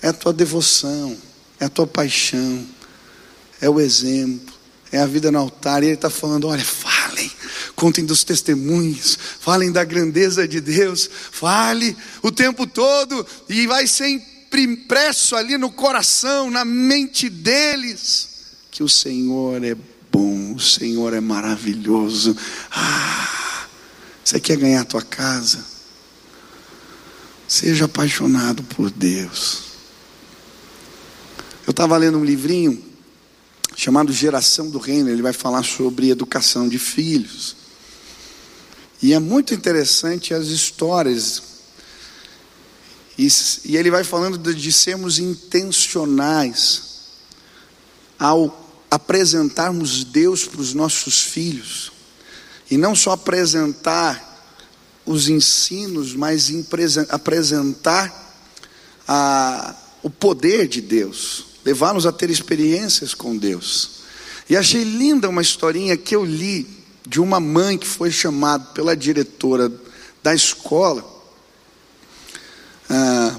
é 0.00 0.08
a 0.08 0.12
tua 0.12 0.32
devoção, 0.32 1.16
é 1.58 1.64
a 1.64 1.68
tua 1.68 1.86
paixão, 1.86 2.66
é 3.60 3.68
o 3.68 3.80
exemplo 3.80 4.57
é 4.90 4.98
a 4.98 5.06
vida 5.06 5.30
no 5.30 5.38
altar, 5.38 5.82
e 5.82 5.86
ele 5.86 5.94
está 5.94 6.10
falando: 6.10 6.48
olha, 6.48 6.64
falem, 6.64 7.30
contem 7.76 8.04
dos 8.04 8.24
testemunhos, 8.24 9.18
falem 9.40 9.70
da 9.70 9.84
grandeza 9.84 10.48
de 10.48 10.60
Deus, 10.60 11.08
fale 11.30 11.96
o 12.22 12.32
tempo 12.32 12.66
todo, 12.66 13.26
e 13.48 13.66
vai 13.66 13.86
ser 13.86 14.08
impresso 14.52 15.36
ali 15.36 15.58
no 15.58 15.70
coração, 15.70 16.50
na 16.50 16.64
mente 16.64 17.28
deles, 17.28 18.28
que 18.70 18.82
o 18.82 18.88
Senhor 18.88 19.62
é 19.62 19.76
bom, 20.10 20.54
o 20.54 20.60
Senhor 20.60 21.12
é 21.12 21.20
maravilhoso. 21.20 22.36
Ah, 22.70 23.66
você 24.24 24.40
quer 24.40 24.56
ganhar 24.56 24.82
a 24.82 24.86
tua 24.86 25.02
casa? 25.02 25.64
Seja 27.46 27.86
apaixonado 27.86 28.62
por 28.62 28.90
Deus. 28.90 29.68
Eu 31.66 31.70
estava 31.70 31.96
lendo 31.96 32.18
um 32.18 32.24
livrinho 32.24 32.87
chamado 33.78 34.12
Geração 34.12 34.68
do 34.68 34.78
Reino. 34.78 35.08
Ele 35.08 35.22
vai 35.22 35.32
falar 35.32 35.62
sobre 35.62 36.10
educação 36.10 36.68
de 36.68 36.80
filhos. 36.80 37.54
E 39.00 39.14
é 39.14 39.20
muito 39.20 39.54
interessante 39.54 40.34
as 40.34 40.48
histórias. 40.48 41.42
E, 43.16 43.28
e 43.64 43.76
ele 43.76 43.88
vai 43.88 44.02
falando 44.02 44.36
de, 44.36 44.52
de 44.52 44.72
sermos 44.72 45.20
intencionais 45.20 46.82
ao 48.18 48.66
apresentarmos 48.90 50.02
Deus 50.02 50.44
para 50.44 50.60
os 50.60 50.74
nossos 50.74 51.20
filhos. 51.20 51.92
E 52.68 52.76
não 52.76 52.96
só 52.96 53.12
apresentar 53.12 54.26
os 55.06 55.28
ensinos, 55.28 56.16
mas 56.16 56.50
apresentar 57.10 58.34
a, 59.06 59.76
o 60.02 60.10
poder 60.10 60.66
de 60.66 60.80
Deus 60.80 61.47
levá-los 61.64 62.06
a 62.06 62.12
ter 62.12 62.30
experiências 62.30 63.14
com 63.14 63.36
Deus. 63.36 63.98
E 64.48 64.56
achei 64.56 64.82
linda 64.82 65.28
uma 65.28 65.42
historinha 65.42 65.96
que 65.96 66.16
eu 66.16 66.24
li 66.24 66.66
de 67.06 67.20
uma 67.20 67.40
mãe 67.40 67.76
que 67.76 67.86
foi 67.86 68.10
chamada 68.10 68.64
pela 68.72 68.96
diretora 68.96 69.72
da 70.22 70.34
escola 70.34 71.04
ah, 72.88 73.36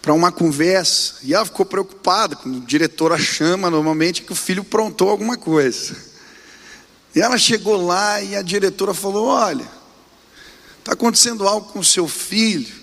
para 0.00 0.14
uma 0.14 0.30
conversa. 0.30 1.16
E 1.22 1.34
ela 1.34 1.44
ficou 1.44 1.66
preocupada, 1.66 2.36
quando 2.36 2.58
a 2.58 2.66
diretora 2.66 3.18
chama, 3.18 3.70
normalmente, 3.70 4.22
que 4.22 4.32
o 4.32 4.36
filho 4.36 4.64
prontou 4.64 5.08
alguma 5.08 5.36
coisa. 5.36 5.96
E 7.14 7.20
ela 7.20 7.36
chegou 7.36 7.84
lá 7.84 8.22
e 8.22 8.36
a 8.36 8.42
diretora 8.42 8.94
falou: 8.94 9.26
Olha, 9.26 9.68
está 10.78 10.92
acontecendo 10.92 11.46
algo 11.46 11.72
com 11.72 11.80
o 11.80 11.84
seu 11.84 12.06
filho. 12.06 12.80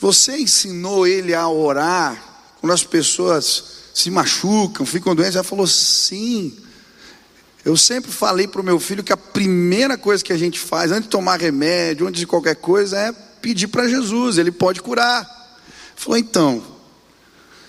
Você 0.00 0.38
ensinou 0.38 1.06
ele 1.06 1.34
a 1.34 1.48
orar 1.48 2.27
quando 2.60 2.72
as 2.72 2.84
pessoas 2.84 3.64
se 3.94 4.10
machucam, 4.10 4.86
ficam 4.86 5.14
doentes? 5.14 5.36
Ela 5.36 5.44
falou: 5.44 5.66
sim. 5.66 6.56
Eu 7.64 7.76
sempre 7.76 8.10
falei 8.10 8.48
para 8.48 8.60
o 8.60 8.64
meu 8.64 8.78
filho 8.80 9.02
que 9.02 9.12
a 9.12 9.16
primeira 9.16 9.98
coisa 9.98 10.24
que 10.24 10.32
a 10.32 10.38
gente 10.38 10.58
faz, 10.58 10.90
antes 10.90 11.04
de 11.04 11.10
tomar 11.10 11.40
remédio, 11.40 12.06
antes 12.06 12.20
de 12.20 12.26
qualquer 12.26 12.56
coisa, 12.56 12.96
é 12.96 13.12
pedir 13.12 13.68
para 13.68 13.88
Jesus, 13.88 14.38
ele 14.38 14.50
pode 14.50 14.80
curar. 14.80 15.28
Falou, 15.96 16.18
então, 16.18 16.62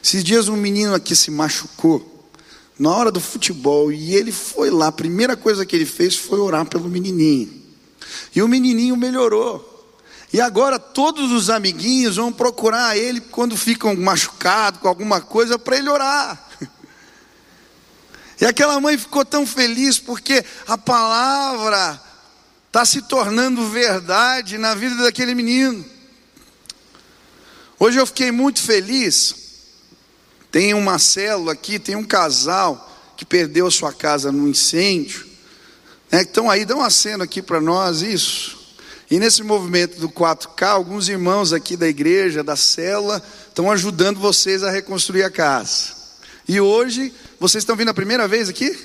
esses 0.03 0.23
dias 0.23 0.47
um 0.47 0.55
menino 0.55 0.93
aqui 0.93 1.15
se 1.15 1.31
machucou, 1.31 2.29
na 2.77 2.95
hora 2.95 3.11
do 3.11 3.19
futebol, 3.19 3.91
e 3.91 4.15
ele 4.15 4.31
foi 4.31 4.69
lá, 4.69 4.87
a 4.87 4.91
primeira 4.91 5.35
coisa 5.35 5.65
que 5.65 5.75
ele 5.75 5.85
fez 5.85 6.15
foi 6.15 6.39
orar 6.39 6.65
pelo 6.65 6.87
menininho. 6.87 7.51
E 8.33 8.41
o 8.41 8.47
menininho 8.47 8.95
melhorou. 8.95 9.68
E 10.31 10.39
agora 10.39 10.77
todos 10.77 11.31
os 11.31 11.49
amiguinhos 11.49 12.17
vão 12.17 12.31
procurar 12.31 12.95
ele 12.95 13.19
quando 13.19 13.57
ficam 13.57 13.95
machucados 13.95 14.79
com 14.79 14.87
alguma 14.87 15.21
coisa 15.21 15.57
para 15.57 15.77
ele 15.77 15.89
orar. 15.89 16.47
E 18.41 18.45
aquela 18.45 18.79
mãe 18.79 18.97
ficou 18.97 19.25
tão 19.25 19.45
feliz 19.45 19.99
porque 19.99 20.45
a 20.65 20.77
palavra 20.77 22.01
está 22.67 22.85
se 22.85 23.01
tornando 23.01 23.67
verdade 23.67 24.57
na 24.57 24.75
vida 24.75 24.95
daquele 25.03 25.35
menino. 25.35 25.83
Hoje 27.77 27.97
eu 27.97 28.05
fiquei 28.05 28.31
muito 28.31 28.61
feliz. 28.61 29.35
Tem 30.51 30.73
uma 30.73 30.99
célula 30.99 31.53
aqui, 31.53 31.79
tem 31.79 31.95
um 31.95 32.03
casal 32.03 32.89
que 33.17 33.25
perdeu 33.25 33.69
sua 33.69 33.91
casa 33.91 34.31
no 34.31 34.47
incêndio. 34.47 35.27
Né? 36.11 36.21
Então 36.21 36.49
aí, 36.49 36.65
dá 36.65 36.75
um 36.75 36.81
aceno 36.81 37.23
aqui 37.23 37.41
para 37.41 37.59
nós, 37.59 38.01
isso. 38.01 38.58
E 39.09 39.17
nesse 39.17 39.41
movimento 39.41 39.99
do 39.99 40.07
4K, 40.07 40.67
alguns 40.67 41.09
irmãos 41.09 41.51
aqui 41.51 41.75
da 41.75 41.87
igreja, 41.87 42.43
da 42.43 42.55
célula, 42.55 43.23
estão 43.47 43.71
ajudando 43.71 44.19
vocês 44.19 44.63
a 44.63 44.69
reconstruir 44.69 45.23
a 45.23 45.31
casa. 45.31 45.95
E 46.47 46.61
hoje 46.61 47.11
vocês 47.39 47.63
estão 47.63 47.75
vindo 47.75 47.89
a 47.89 47.93
primeira 47.93 48.27
vez 48.27 48.49
aqui? 48.49 48.77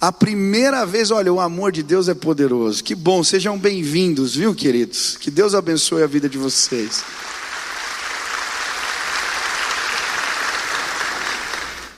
A 0.00 0.10
primeira 0.10 0.84
vez, 0.84 1.12
olha, 1.12 1.32
o 1.32 1.38
amor 1.38 1.70
de 1.70 1.84
Deus 1.84 2.08
é 2.08 2.14
poderoso. 2.14 2.82
Que 2.82 2.96
bom, 2.96 3.22
sejam 3.22 3.56
bem-vindos, 3.56 4.34
viu, 4.34 4.54
queridos? 4.54 5.16
Que 5.16 5.30
Deus 5.30 5.54
abençoe 5.54 6.02
a 6.02 6.06
vida 6.06 6.28
de 6.28 6.38
vocês. 6.38 7.04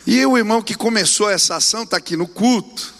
E 0.06 0.26
o 0.26 0.36
irmão 0.36 0.60
que 0.60 0.74
começou 0.74 1.30
essa 1.30 1.56
ação 1.56 1.84
está 1.84 1.96
aqui 1.96 2.16
no 2.16 2.26
culto. 2.28 2.92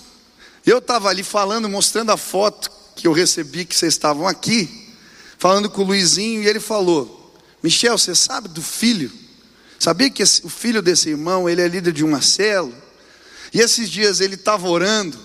Eu 0.65 0.79
estava 0.79 1.11
ali 1.11 1.23
falando, 1.23 1.69
mostrando 1.69 2.11
a 2.11 2.17
foto 2.17 2.71
que 3.03 3.09
eu 3.09 3.13
recebi 3.13 3.65
que 3.65 3.75
vocês 3.75 3.95
estavam 3.95 4.29
aqui, 4.29 4.71
falando 5.37 5.69
com 5.69 5.83
o 5.83 5.85
Luizinho, 5.85 6.41
e 6.41 6.47
ele 6.47 6.61
falou: 6.61 7.35
Michel, 7.61 7.99
você 7.99 8.15
sabe 8.15 8.49
do 8.49 8.63
filho? 8.63 9.11
Sabia 9.77 10.09
que 10.09 10.23
esse, 10.23 10.47
o 10.47 10.49
filho 10.49 10.81
desse 10.81 11.09
irmão, 11.09 11.49
ele 11.49 11.61
é 11.61 11.67
líder 11.67 11.93
de 11.93 12.05
uma 12.05 12.23
célula? 12.23 12.81
E 13.53 13.59
esses 13.59 13.91
dias 13.91 14.21
ele 14.21 14.37
estava 14.37 14.69
orando, 14.69 15.19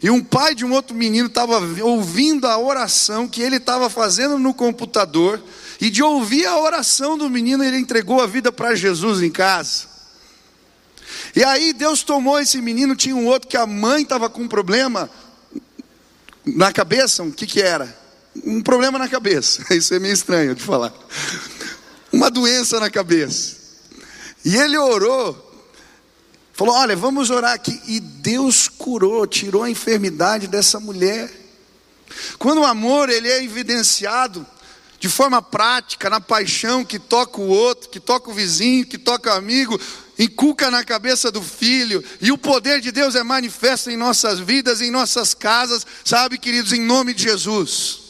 e 0.00 0.08
um 0.08 0.22
pai 0.22 0.54
de 0.54 0.64
um 0.64 0.72
outro 0.72 0.94
menino 0.94 1.26
estava 1.26 1.58
ouvindo 1.82 2.46
a 2.46 2.56
oração 2.56 3.26
que 3.26 3.42
ele 3.42 3.56
estava 3.56 3.90
fazendo 3.90 4.38
no 4.38 4.54
computador, 4.54 5.42
e 5.80 5.90
de 5.90 6.04
ouvir 6.04 6.46
a 6.46 6.60
oração 6.60 7.18
do 7.18 7.28
menino, 7.28 7.64
ele 7.64 7.76
entregou 7.76 8.20
a 8.20 8.26
vida 8.28 8.52
para 8.52 8.76
Jesus 8.76 9.20
em 9.20 9.30
casa. 9.30 9.90
E 11.34 11.42
aí 11.42 11.72
Deus 11.72 12.04
tomou 12.04 12.38
esse 12.38 12.62
menino, 12.62 12.94
tinha 12.94 13.16
um 13.16 13.26
outro 13.26 13.48
que 13.48 13.56
a 13.56 13.66
mãe 13.66 14.04
estava 14.04 14.30
com 14.30 14.42
um 14.42 14.48
problema 14.48 15.10
na 16.56 16.72
cabeça, 16.72 17.22
o 17.22 17.32
que 17.32 17.46
que 17.46 17.60
era? 17.60 17.98
Um 18.44 18.62
problema 18.62 18.98
na 18.98 19.08
cabeça. 19.08 19.64
Isso 19.74 19.94
é 19.94 19.98
meio 19.98 20.14
estranho 20.14 20.54
de 20.54 20.62
falar. 20.62 20.92
Uma 22.12 22.30
doença 22.30 22.78
na 22.80 22.90
cabeça. 22.90 23.56
E 24.44 24.56
ele 24.56 24.78
orou 24.78 25.50
Falou: 26.60 26.74
Olha, 26.74 26.94
vamos 26.94 27.30
orar 27.30 27.54
aqui. 27.54 27.80
E 27.86 27.98
Deus 27.98 28.68
curou, 28.68 29.26
tirou 29.26 29.62
a 29.62 29.70
enfermidade 29.70 30.46
dessa 30.46 30.78
mulher. 30.78 31.32
Quando 32.38 32.60
o 32.60 32.66
amor 32.66 33.08
ele 33.08 33.30
é 33.30 33.42
evidenciado 33.42 34.46
de 34.98 35.08
forma 35.08 35.40
prática, 35.40 36.10
na 36.10 36.20
paixão 36.20 36.84
que 36.84 36.98
toca 36.98 37.40
o 37.40 37.48
outro, 37.48 37.88
que 37.88 37.98
toca 37.98 38.28
o 38.28 38.34
vizinho, 38.34 38.84
que 38.84 38.98
toca 38.98 39.32
o 39.32 39.38
amigo, 39.38 39.80
inculca 40.20 40.70
na 40.70 40.84
cabeça 40.84 41.32
do 41.32 41.40
filho, 41.42 42.04
e 42.20 42.30
o 42.30 42.36
poder 42.36 42.80
de 42.82 42.92
Deus 42.92 43.14
é 43.14 43.22
manifesto 43.22 43.90
em 43.90 43.96
nossas 43.96 44.38
vidas, 44.38 44.82
em 44.82 44.90
nossas 44.90 45.32
casas, 45.32 45.86
sabe, 46.04 46.36
queridos, 46.36 46.74
em 46.74 46.80
nome 46.82 47.14
de 47.14 47.22
Jesus. 47.22 48.00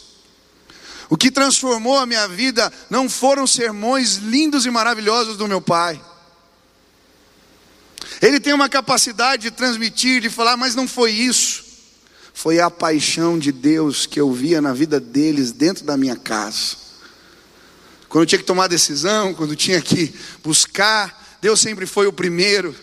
O 1.08 1.16
que 1.16 1.30
transformou 1.30 1.96
a 1.96 2.06
minha 2.06 2.26
vida 2.26 2.72
não 2.90 3.08
foram 3.08 3.46
sermões 3.46 4.16
lindos 4.16 4.66
e 4.66 4.70
maravilhosos 4.70 5.36
do 5.36 5.46
meu 5.46 5.60
pai. 5.60 6.00
Ele 8.20 8.40
tem 8.40 8.52
uma 8.52 8.68
capacidade 8.68 9.42
de 9.42 9.50
transmitir, 9.52 10.20
de 10.20 10.28
falar, 10.28 10.56
mas 10.56 10.74
não 10.74 10.88
foi 10.88 11.12
isso. 11.12 11.64
Foi 12.34 12.58
a 12.58 12.70
paixão 12.70 13.38
de 13.38 13.52
Deus 13.52 14.04
que 14.04 14.20
eu 14.20 14.32
via 14.32 14.60
na 14.60 14.72
vida 14.72 14.98
deles 14.98 15.52
dentro 15.52 15.84
da 15.84 15.96
minha 15.96 16.16
casa. 16.16 16.76
Quando 18.08 18.22
eu 18.22 18.26
tinha 18.26 18.38
que 18.40 18.44
tomar 18.44 18.66
decisão, 18.66 19.32
quando 19.32 19.54
tinha 19.54 19.80
que 19.80 20.12
buscar, 20.42 21.19
Deus 21.40 21.60
sempre 21.60 21.86
foi 21.86 22.06
o 22.06 22.12
primeiro. 22.12 22.74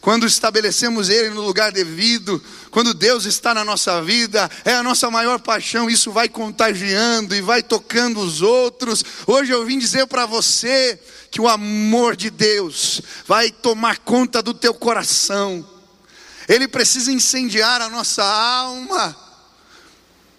Quando 0.00 0.26
estabelecemos 0.26 1.08
Ele 1.08 1.30
no 1.30 1.42
lugar 1.42 1.70
devido, 1.70 2.42
quando 2.70 2.92
Deus 2.92 3.24
está 3.24 3.54
na 3.54 3.64
nossa 3.64 4.02
vida, 4.02 4.50
é 4.64 4.74
a 4.74 4.82
nossa 4.82 5.10
maior 5.10 5.38
paixão, 5.38 5.88
isso 5.88 6.10
vai 6.10 6.28
contagiando 6.28 7.34
e 7.34 7.40
vai 7.40 7.62
tocando 7.62 8.18
os 8.18 8.42
outros. 8.42 9.04
Hoje 9.26 9.52
eu 9.52 9.64
vim 9.64 9.78
dizer 9.78 10.06
para 10.06 10.26
você 10.26 10.98
que 11.30 11.40
o 11.40 11.48
amor 11.48 12.16
de 12.16 12.30
Deus 12.30 13.00
vai 13.26 13.50
tomar 13.50 13.98
conta 13.98 14.42
do 14.42 14.52
teu 14.52 14.74
coração, 14.74 15.64
ele 16.48 16.66
precisa 16.66 17.12
incendiar 17.12 17.80
a 17.80 17.88
nossa 17.88 18.24
alma. 18.24 19.16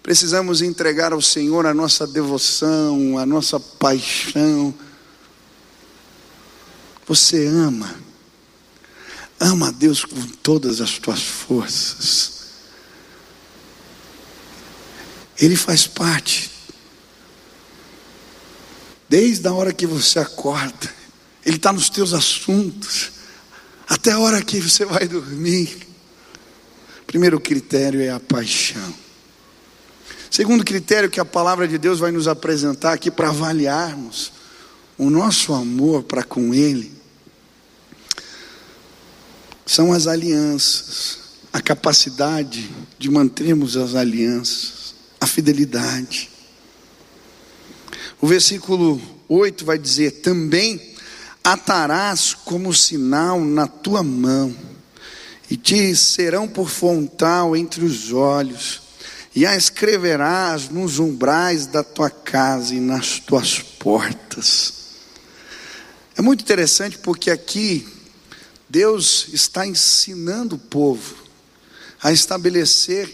Precisamos 0.02 0.60
entregar 0.60 1.14
ao 1.14 1.22
Senhor 1.22 1.64
a 1.64 1.72
nossa 1.72 2.06
devoção, 2.06 3.16
a 3.18 3.24
nossa 3.24 3.58
paixão. 3.58 4.74
Você 7.06 7.46
ama, 7.46 7.94
ama 9.38 9.68
a 9.68 9.70
Deus 9.70 10.04
com 10.04 10.20
todas 10.42 10.80
as 10.80 10.98
tuas 10.98 11.22
forças. 11.22 12.32
Ele 15.38 15.56
faz 15.56 15.86
parte 15.86 16.54
Desde 19.08 19.46
a 19.46 19.52
hora 19.52 19.72
que 19.72 19.86
você 19.86 20.18
acorda, 20.18 20.92
Ele 21.44 21.56
está 21.56 21.72
nos 21.72 21.88
teus 21.88 22.12
assuntos, 22.12 23.12
até 23.88 24.12
a 24.12 24.18
hora 24.18 24.42
que 24.42 24.60
você 24.60 24.84
vai 24.84 25.06
dormir. 25.06 25.86
Primeiro 27.06 27.38
critério 27.38 28.00
é 28.00 28.10
a 28.10 28.18
paixão. 28.18 28.94
Segundo 30.30 30.64
critério 30.64 31.10
que 31.10 31.20
a 31.20 31.24
palavra 31.24 31.68
de 31.68 31.78
Deus 31.78 32.00
vai 32.00 32.10
nos 32.10 32.26
apresentar 32.26 32.92
aqui 32.92 33.10
para 33.10 33.28
avaliarmos 33.28 34.32
o 34.98 35.08
nosso 35.10 35.52
amor 35.52 36.02
para 36.02 36.24
com 36.24 36.52
Ele, 36.52 36.92
são 39.66 39.92
as 39.92 40.06
alianças, 40.06 41.18
a 41.52 41.60
capacidade 41.60 42.70
de 42.98 43.10
mantermos 43.10 43.76
as 43.76 43.94
alianças, 43.94 44.94
a 45.20 45.26
fidelidade. 45.26 46.30
O 48.20 48.26
versículo 48.26 49.00
8 49.28 49.64
vai 49.64 49.78
dizer: 49.78 50.22
Também 50.22 50.80
atarás 51.42 52.34
como 52.34 52.72
sinal 52.74 53.40
na 53.40 53.66
tua 53.66 54.02
mão, 54.02 54.54
e 55.50 55.56
te 55.56 55.94
serão 55.94 56.48
por 56.48 56.68
frontal 56.68 57.56
entre 57.56 57.84
os 57.84 58.12
olhos, 58.12 58.82
e 59.34 59.46
a 59.46 59.56
escreverás 59.56 60.68
nos 60.68 60.98
umbrais 60.98 61.66
da 61.66 61.82
tua 61.82 62.10
casa 62.10 62.74
e 62.74 62.80
nas 62.80 63.18
tuas 63.18 63.60
portas. 63.60 64.74
É 66.16 66.22
muito 66.22 66.42
interessante 66.42 66.98
porque 66.98 67.30
aqui 67.30 67.93
Deus 68.74 69.28
está 69.32 69.64
ensinando 69.64 70.56
o 70.56 70.58
povo 70.58 71.14
a 72.02 72.10
estabelecer 72.10 73.08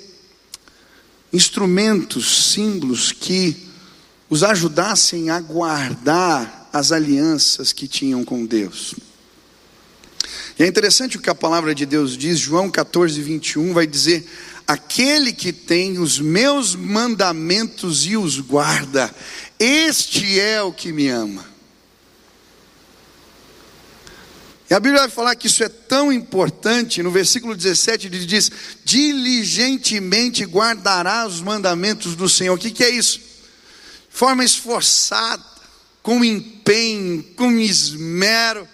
instrumentos, 1.31 2.51
símbolos 2.51 3.13
que 3.13 3.69
os 4.31 4.43
ajudassem 4.43 5.29
a 5.29 5.39
guardar 5.39 6.71
as 6.73 6.93
alianças 6.93 7.75
que 7.75 7.87
tinham 7.87 8.25
com 8.25 8.47
Deus. 8.47 8.95
E 10.59 10.63
é 10.63 10.67
interessante 10.67 11.19
o 11.19 11.21
que 11.21 11.29
a 11.29 11.35
palavra 11.35 11.75
de 11.75 11.85
Deus 11.85 12.17
diz, 12.17 12.39
João 12.39 12.71
14, 12.71 13.21
21 13.21 13.75
vai 13.75 13.87
dizer: 13.87 14.27
Aquele 14.67 15.31
que 15.31 15.53
tem 15.53 15.99
os 15.99 16.19
meus 16.19 16.75
mandamentos 16.75 18.07
e 18.07 18.17
os 18.17 18.41
guarda, 18.41 19.15
este 19.59 20.41
é 20.41 20.63
o 20.63 20.73
que 20.73 20.91
me 20.91 21.09
ama. 21.09 21.60
E 24.71 24.75
a 24.75 24.79
Bíblia 24.79 25.01
vai 25.01 25.11
falar 25.11 25.35
que 25.35 25.49
isso 25.49 25.65
é 25.65 25.69
tão 25.69 26.13
importante, 26.13 27.03
no 27.03 27.11
versículo 27.11 27.57
17 27.57 28.07
ele 28.07 28.25
diz: 28.25 28.51
diligentemente 28.85 30.45
guardará 30.45 31.27
os 31.27 31.41
mandamentos 31.41 32.15
do 32.15 32.29
Senhor. 32.29 32.55
O 32.55 32.59
que, 32.59 32.71
que 32.71 32.85
é 32.85 32.91
isso? 32.91 33.31
forma 34.11 34.45
esforçada, 34.45 35.43
com 36.03 36.25
empenho, 36.25 37.23
com 37.37 37.53
esmero. 37.53 38.69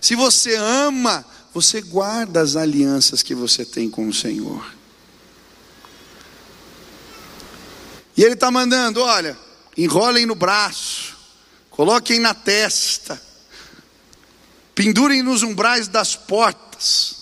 Se 0.00 0.16
você 0.16 0.56
ama, 0.56 1.24
você 1.52 1.80
guarda 1.80 2.40
as 2.40 2.56
alianças 2.56 3.22
que 3.22 3.34
você 3.34 3.64
tem 3.64 3.88
com 3.88 4.08
o 4.08 4.14
Senhor. 4.14 4.74
E 8.16 8.24
Ele 8.24 8.34
está 8.34 8.50
mandando: 8.50 9.02
olha, 9.02 9.38
enrolem 9.76 10.26
no 10.26 10.34
braço, 10.34 11.16
coloquem 11.70 12.18
na 12.18 12.34
testa, 12.34 13.20
pendurem 14.76 15.22
nos 15.22 15.42
umbrais 15.42 15.88
das 15.88 16.14
portas. 16.14 17.16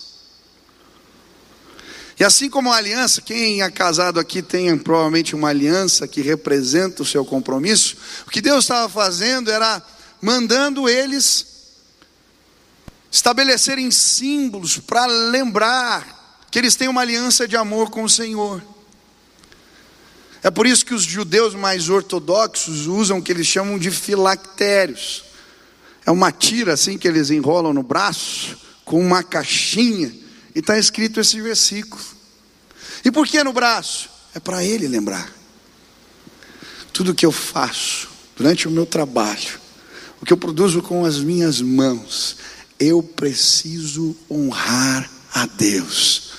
E 2.19 2.23
assim 2.23 2.49
como 2.49 2.71
a 2.71 2.75
aliança, 2.75 3.21
quem 3.21 3.61
é 3.61 3.71
casado 3.71 4.19
aqui 4.19 4.41
tem 4.41 4.77
provavelmente 4.77 5.33
uma 5.33 5.49
aliança 5.49 6.07
que 6.07 6.21
representa 6.21 7.01
o 7.01 7.05
seu 7.05 7.25
compromisso. 7.25 7.95
O 8.27 8.29
que 8.29 8.41
Deus 8.41 8.65
estava 8.65 8.87
fazendo 8.89 9.49
era 9.49 9.81
mandando 10.21 10.87
eles 10.87 11.47
estabelecerem 13.09 13.89
símbolos 13.89 14.77
para 14.77 15.05
lembrar 15.05 16.47
que 16.51 16.59
eles 16.59 16.75
têm 16.75 16.89
uma 16.89 17.01
aliança 17.01 17.47
de 17.47 17.55
amor 17.55 17.89
com 17.89 18.03
o 18.03 18.09
Senhor. 18.09 18.61
É 20.43 20.51
por 20.51 20.67
isso 20.67 20.85
que 20.85 20.93
os 20.93 21.03
judeus 21.03 21.55
mais 21.55 21.89
ortodoxos 21.89 22.85
usam 22.85 23.17
o 23.19 23.23
que 23.23 23.31
eles 23.31 23.47
chamam 23.47 23.79
de 23.79 23.91
filactérios. 23.91 25.24
É 26.05 26.11
uma 26.11 26.31
tira 26.31 26.73
assim 26.73 26.97
que 26.97 27.07
eles 27.07 27.29
enrolam 27.31 27.73
no 27.73 27.81
braço, 27.81 28.57
com 28.83 28.99
uma 28.99 29.23
caixinha 29.23 30.13
e 30.53 30.59
está 30.59 30.77
escrito 30.77 31.19
esse 31.19 31.41
versículo. 31.41 32.01
E 33.03 33.11
por 33.11 33.27
que 33.27 33.43
no 33.43 33.51
braço? 33.51 34.09
É 34.33 34.39
para 34.39 34.63
ele 34.63 34.87
lembrar. 34.87 35.33
Tudo 36.93 37.15
que 37.15 37.25
eu 37.25 37.31
faço 37.31 38.09
durante 38.35 38.67
o 38.67 38.71
meu 38.71 38.85
trabalho, 38.85 39.59
o 40.21 40.25
que 40.25 40.31
eu 40.31 40.37
produzo 40.37 40.81
com 40.81 41.03
as 41.03 41.17
minhas 41.17 41.61
mãos, 41.61 42.37
eu 42.79 43.01
preciso 43.01 44.15
honrar 44.29 45.09
a 45.33 45.45
Deus, 45.45 46.31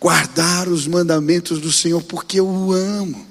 guardar 0.00 0.68
os 0.68 0.86
mandamentos 0.86 1.58
do 1.58 1.72
Senhor, 1.72 2.02
porque 2.02 2.40
eu 2.40 2.46
o 2.46 2.72
amo. 2.72 3.26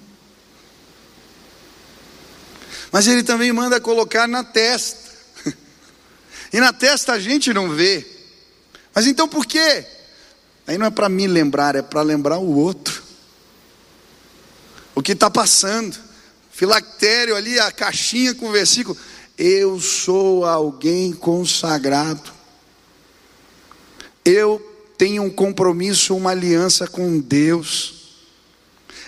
Mas 2.91 3.07
Ele 3.07 3.23
também 3.23 3.51
manda 3.51 3.79
colocar 3.81 4.27
na 4.27 4.43
testa, 4.43 5.02
e 6.53 6.59
na 6.59 6.71
testa 6.71 7.13
a 7.13 7.19
gente 7.19 7.51
não 7.51 7.71
vê. 7.71 8.05
Mas 8.93 9.07
então 9.07 9.27
por 9.27 9.43
quê? 9.43 9.83
Aí 10.67 10.77
não 10.77 10.85
é 10.85 10.91
para 10.91 11.09
me 11.09 11.25
lembrar, 11.25 11.75
é 11.75 11.81
para 11.81 12.03
lembrar 12.03 12.37
o 12.37 12.55
outro. 12.55 13.01
O 14.93 15.01
que 15.01 15.13
está 15.13 15.31
passando. 15.31 15.97
Filactério 16.51 17.35
ali, 17.35 17.59
a 17.59 17.71
caixinha 17.71 18.35
com 18.35 18.49
o 18.49 18.51
versículo. 18.51 18.95
Eu 19.35 19.79
sou 19.79 20.45
alguém 20.45 21.11
consagrado. 21.11 22.31
Eu 24.23 24.61
tenho 24.95 25.23
um 25.23 25.31
compromisso, 25.31 26.15
uma 26.15 26.29
aliança 26.29 26.87
com 26.87 27.19
Deus. 27.19 27.95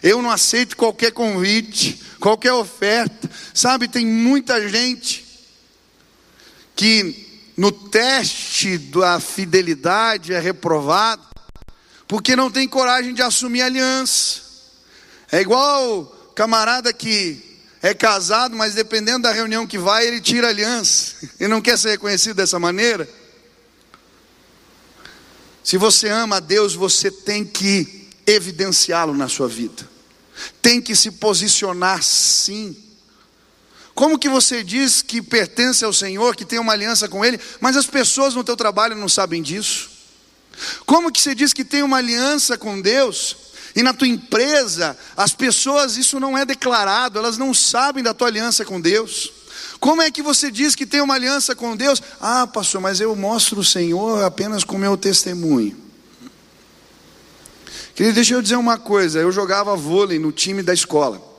Eu 0.01 0.19
não 0.19 0.31
aceito 0.31 0.75
qualquer 0.75 1.11
convite, 1.11 2.01
qualquer 2.19 2.53
oferta. 2.53 3.29
Sabe, 3.53 3.87
tem 3.87 4.05
muita 4.05 4.67
gente 4.67 5.23
que 6.75 7.24
no 7.57 7.71
teste 7.71 8.77
da 8.77 9.19
fidelidade 9.19 10.33
é 10.33 10.39
reprovado 10.39 11.23
porque 12.07 12.35
não 12.35 12.51
tem 12.51 12.67
coragem 12.67 13.13
de 13.13 13.21
assumir 13.21 13.61
aliança. 13.61 14.41
É 15.31 15.41
igual 15.41 16.05
camarada 16.35 16.93
que 16.93 17.41
é 17.81 17.93
casado, 17.93 18.55
mas 18.55 18.73
dependendo 18.73 19.23
da 19.23 19.31
reunião 19.31 19.65
que 19.65 19.77
vai, 19.77 20.07
ele 20.07 20.21
tira 20.21 20.49
aliança. 20.49 21.15
Ele 21.39 21.49
não 21.53 21.61
quer 21.61 21.77
ser 21.77 21.91
reconhecido 21.91 22.35
dessa 22.35 22.59
maneira. 22.59 23.07
Se 25.63 25.77
você 25.77 26.09
ama 26.09 26.37
a 26.37 26.39
Deus, 26.39 26.75
você 26.75 27.09
tem 27.09 27.43
que 27.43 28.07
evidenciá-lo 28.27 29.15
na 29.15 29.27
sua 29.27 29.47
vida. 29.47 29.87
Tem 30.61 30.81
que 30.81 30.95
se 30.95 31.11
posicionar 31.11 32.03
sim. 32.03 32.75
Como 33.95 34.19
que 34.19 34.27
você 34.27 34.61
diz 34.61 35.01
que 35.01 35.21
pertence 35.21 35.85
ao 35.85 35.93
Senhor, 35.93 36.35
que 36.35 36.43
tem 36.43 36.59
uma 36.59 36.73
aliança 36.73 37.07
com 37.07 37.23
Ele, 37.23 37.39
mas 37.61 37.77
as 37.77 37.87
pessoas 37.87 38.35
no 38.35 38.43
teu 38.43 38.57
trabalho 38.57 38.93
não 38.93 39.07
sabem 39.07 39.41
disso? 39.41 39.89
Como 40.85 41.09
que 41.09 41.21
você 41.21 41.33
diz 41.33 41.53
que 41.53 41.63
tem 41.63 41.81
uma 41.81 41.97
aliança 41.97 42.57
com 42.57 42.79
Deus 42.79 43.37
e 43.73 43.81
na 43.81 43.93
tua 43.93 44.07
empresa 44.07 44.97
as 45.15 45.33
pessoas 45.33 45.95
isso 45.95 46.19
não 46.19 46.37
é 46.37 46.45
declarado, 46.45 47.17
elas 47.17 47.37
não 47.37 47.53
sabem 47.53 48.03
da 48.03 48.13
tua 48.13 48.27
aliança 48.27 48.65
com 48.65 48.81
Deus? 48.81 49.31
Como 49.79 50.01
é 50.01 50.11
que 50.11 50.21
você 50.21 50.51
diz 50.51 50.75
que 50.75 50.85
tem 50.85 50.99
uma 50.99 51.15
aliança 51.15 51.55
com 51.55 51.73
Deus? 51.75 52.03
Ah, 52.19 52.45
pastor, 52.45 52.81
mas 52.81 52.99
eu 52.99 53.15
mostro 53.15 53.61
o 53.61 53.63
Senhor 53.63 54.25
apenas 54.25 54.65
com 54.65 54.77
meu 54.77 54.97
testemunho. 54.97 55.77
Querido, 57.93 58.15
deixa 58.15 58.33
eu 58.33 58.41
dizer 58.41 58.57
uma 58.57 58.77
coisa, 58.77 59.19
eu 59.19 59.31
jogava 59.31 59.73
vôlei 59.73 60.19
no 60.19 60.33
time 60.33 60.61
da 60.61 60.73
escola. 60.73 61.34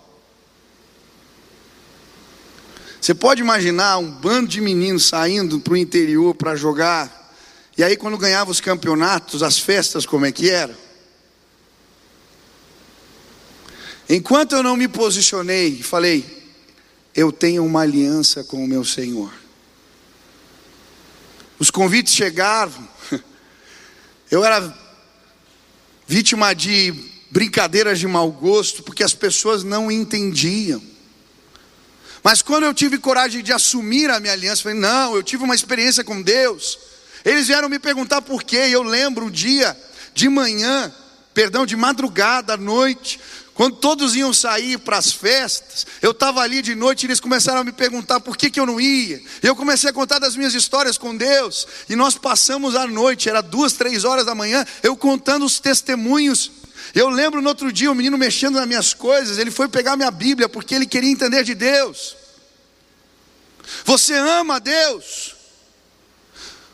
Você 3.06 3.14
pode 3.14 3.40
imaginar 3.40 3.98
um 3.98 4.10
bando 4.10 4.48
de 4.48 4.60
meninos 4.60 5.06
saindo 5.06 5.60
para 5.60 5.74
o 5.74 5.76
interior 5.76 6.34
para 6.34 6.56
jogar 6.56 7.16
e 7.78 7.84
aí, 7.84 7.96
quando 7.96 8.18
ganhava 8.18 8.50
os 8.50 8.60
campeonatos, 8.60 9.44
as 9.44 9.60
festas, 9.60 10.04
como 10.04 10.26
é 10.26 10.32
que 10.32 10.50
era? 10.50 10.76
Enquanto 14.08 14.56
eu 14.56 14.62
não 14.64 14.76
me 14.76 14.88
posicionei 14.88 15.68
e 15.68 15.82
falei, 15.84 16.52
eu 17.14 17.30
tenho 17.30 17.64
uma 17.64 17.82
aliança 17.82 18.42
com 18.42 18.64
o 18.64 18.66
meu 18.66 18.84
Senhor. 18.84 19.32
Os 21.60 21.70
convites 21.70 22.12
chegavam, 22.12 22.88
eu 24.28 24.44
era 24.44 24.76
vítima 26.08 26.54
de 26.54 26.92
brincadeiras 27.30 28.00
de 28.00 28.08
mau 28.08 28.32
gosto, 28.32 28.82
porque 28.82 29.04
as 29.04 29.14
pessoas 29.14 29.62
não 29.62 29.92
entendiam. 29.92 30.95
Mas 32.26 32.42
quando 32.42 32.64
eu 32.64 32.74
tive 32.74 32.98
coragem 32.98 33.40
de 33.40 33.52
assumir 33.52 34.10
a 34.10 34.18
minha 34.18 34.32
aliança, 34.32 34.64
falei: 34.64 34.76
não, 34.76 35.14
eu 35.14 35.22
tive 35.22 35.44
uma 35.44 35.54
experiência 35.54 36.02
com 36.02 36.20
Deus. 36.20 36.76
Eles 37.24 37.46
vieram 37.46 37.68
me 37.68 37.78
perguntar 37.78 38.20
por 38.20 38.42
quê. 38.42 38.66
Eu 38.68 38.82
lembro 38.82 39.26
um 39.26 39.30
dia 39.30 39.80
de 40.12 40.28
manhã, 40.28 40.92
perdão, 41.32 41.64
de 41.64 41.76
madrugada, 41.76 42.54
à 42.54 42.56
noite, 42.56 43.20
quando 43.54 43.76
todos 43.76 44.16
iam 44.16 44.32
sair 44.32 44.76
para 44.76 44.98
as 44.98 45.12
festas, 45.12 45.86
eu 46.02 46.10
estava 46.10 46.40
ali 46.40 46.62
de 46.62 46.74
noite 46.74 47.04
e 47.04 47.06
eles 47.06 47.20
começaram 47.20 47.60
a 47.60 47.64
me 47.64 47.70
perguntar 47.70 48.18
por 48.18 48.36
que, 48.36 48.50
que 48.50 48.58
eu 48.58 48.66
não 48.66 48.80
ia. 48.80 49.22
Eu 49.40 49.54
comecei 49.54 49.88
a 49.88 49.92
contar 49.92 50.18
das 50.18 50.34
minhas 50.34 50.52
histórias 50.52 50.98
com 50.98 51.16
Deus, 51.16 51.64
e 51.88 51.94
nós 51.94 52.18
passamos 52.18 52.74
a 52.74 52.88
noite, 52.88 53.28
era 53.28 53.40
duas, 53.40 53.74
três 53.74 54.02
horas 54.02 54.26
da 54.26 54.34
manhã, 54.34 54.66
eu 54.82 54.96
contando 54.96 55.46
os 55.46 55.60
testemunhos. 55.60 56.50
Eu 56.96 57.10
lembro 57.10 57.42
no 57.42 57.48
outro 57.50 57.70
dia 57.70 57.92
o 57.92 57.94
menino 57.94 58.16
mexendo 58.16 58.54
nas 58.54 58.66
minhas 58.66 58.94
coisas, 58.94 59.36
ele 59.36 59.50
foi 59.50 59.68
pegar 59.68 59.98
minha 59.98 60.10
Bíblia 60.10 60.48
porque 60.48 60.74
ele 60.74 60.86
queria 60.86 61.10
entender 61.10 61.44
de 61.44 61.54
Deus. 61.54 62.16
Você 63.84 64.14
ama 64.14 64.58
Deus? 64.58 65.36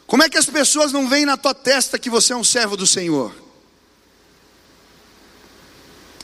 Como 0.07 0.23
é 0.23 0.29
que 0.29 0.39
as 0.39 0.47
pessoas 0.47 0.93
não 0.93 1.09
veem 1.09 1.27
na 1.27 1.37
tua 1.37 1.53
testa 1.53 1.99
que 1.99 2.09
você 2.09 2.33
é 2.33 2.37
um 2.37 2.45
servo 2.45 2.77
do 2.77 2.87
Senhor? 2.87 3.35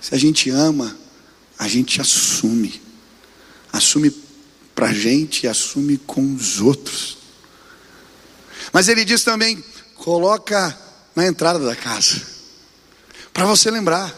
Se 0.00 0.14
a 0.14 0.18
gente 0.18 0.48
ama, 0.48 0.96
a 1.58 1.66
gente 1.66 2.00
assume. 2.00 2.80
Assume 3.72 4.12
para 4.76 4.90
a 4.90 4.94
gente 4.94 5.42
e 5.42 5.48
assume 5.48 5.98
com 5.98 6.36
os 6.36 6.60
outros. 6.60 7.18
Mas 8.72 8.86
ele 8.86 9.04
diz 9.04 9.24
também: 9.24 9.60
coloca 9.96 10.78
na 11.16 11.26
entrada 11.26 11.58
da 11.58 11.74
casa. 11.74 12.37
Para 13.38 13.46
você 13.46 13.70
lembrar 13.70 14.12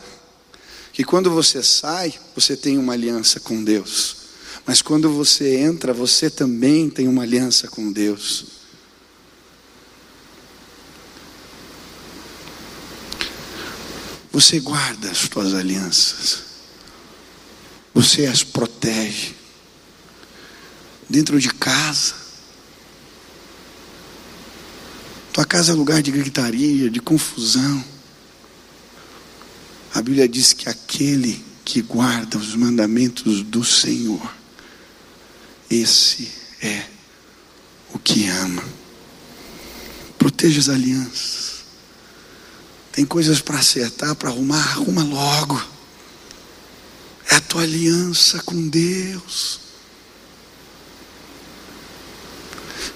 que 0.95 1.05
quando 1.05 1.31
você 1.31 1.63
sai, 1.63 2.19
você 2.35 2.57
tem 2.57 2.79
uma 2.79 2.95
aliança 2.95 3.39
com 3.39 3.63
Deus. 3.63 4.17
Mas 4.65 4.81
quando 4.81 5.13
você 5.13 5.59
entra, 5.59 5.93
você 5.93 6.31
também 6.31 6.89
tem 6.89 7.07
uma 7.07 7.21
aliança 7.21 7.69
com 7.69 7.93
Deus. 7.93 8.47
Você 14.33 14.59
guarda 14.59 15.11
as 15.11 15.29
tuas 15.29 15.53
alianças. 15.53 16.45
Você 17.93 18.25
as 18.25 18.43
protege. 18.43 19.35
Dentro 21.11 21.39
de 21.39 21.51
casa. 21.51 22.15
Tua 25.31 25.45
casa 25.45 25.73
é 25.73 25.75
lugar 25.75 26.01
de 26.01 26.11
gritaria, 26.11 26.89
de 26.89 27.01
confusão. 27.01 28.00
A 29.93 30.01
Bíblia 30.01 30.29
diz 30.29 30.53
que 30.53 30.69
aquele 30.69 31.45
que 31.65 31.83
guarda 31.83 32.39
os 32.39 32.55
mandamentos 32.55 33.43
do 33.43 33.65
Senhor, 33.65 34.35
esse 35.69 36.31
é 36.63 36.87
o 37.93 37.99
que 37.99 38.29
ama. 38.29 38.63
Proteja 40.19 40.61
as 40.61 40.69
alianças. 40.69 41.61
Tem 42.93 43.05
coisas 43.05 43.41
para 43.41 43.59
acertar, 43.59 44.15
para 44.15 44.31
arrumar, 44.31 44.61
arruma 44.61 45.03
logo. 45.03 45.61
É 47.29 47.37
a 47.37 47.41
tua 47.41 47.63
aliança 47.63 48.43
com 48.43 48.69
Deus. 48.69 49.61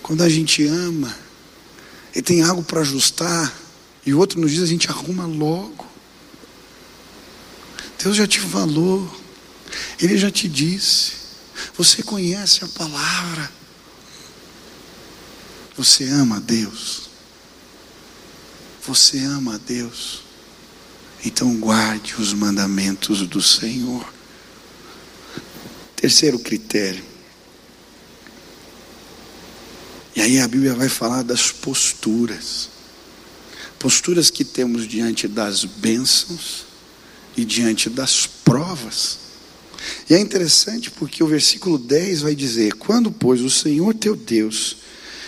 Quando 0.03 0.23
a 0.23 0.29
gente 0.29 0.67
ama, 0.67 1.17
e 2.15 2.21
tem 2.21 2.43
algo 2.43 2.63
para 2.63 2.81
ajustar, 2.81 3.53
e 4.05 4.13
o 4.13 4.19
outro 4.19 4.41
nos 4.41 4.51
diz 4.51 4.63
a 4.63 4.67
gente 4.67 4.89
arruma 4.89 5.27
logo. 5.27 5.94
Deus 8.05 8.17
já 8.17 8.27
te 8.27 8.39
falou, 8.39 9.11
Ele 9.99 10.19
já 10.19 10.31
te 10.31 10.47
disse, 10.47 11.13
você 11.75 12.03
conhece 12.03 12.63
a 12.63 12.69
palavra, 12.69 13.51
você 15.75 16.05
ama 16.11 16.39
Deus, 16.39 17.09
você 18.87 19.21
ama 19.21 19.59
Deus, 19.59 20.21
então 21.25 21.57
guarde 21.57 22.17
os 22.19 22.35
mandamentos 22.35 23.27
do 23.27 23.41
Senhor. 23.41 24.07
Terceiro 25.97 26.39
critério. 26.39 27.03
E 30.15 30.21
aí 30.21 30.41
a 30.41 30.47
Bíblia 30.47 30.75
vai 30.75 30.91
falar 30.91 31.23
das 31.23 31.51
posturas. 31.51 32.69
Posturas 33.79 34.29
que 34.29 34.45
temos 34.45 34.87
diante 34.87 35.27
das 35.27 35.65
bênçãos 35.65 36.74
e 37.37 37.45
diante 37.45 37.91
das 37.91 38.27
provas. 38.27 39.19
E 40.09 40.15
é 40.15 40.19
interessante 40.19 40.91
porque 40.91 41.23
o 41.23 41.27
versículo 41.27 41.79
10 41.79 42.23
vai 42.23 42.35
dizer: 42.35 42.75
Quando, 42.75 43.11
pois, 43.11 43.41
o 43.41 43.51
Senhor 43.51 43.95
teu 43.95 44.17
Deus 44.17 44.77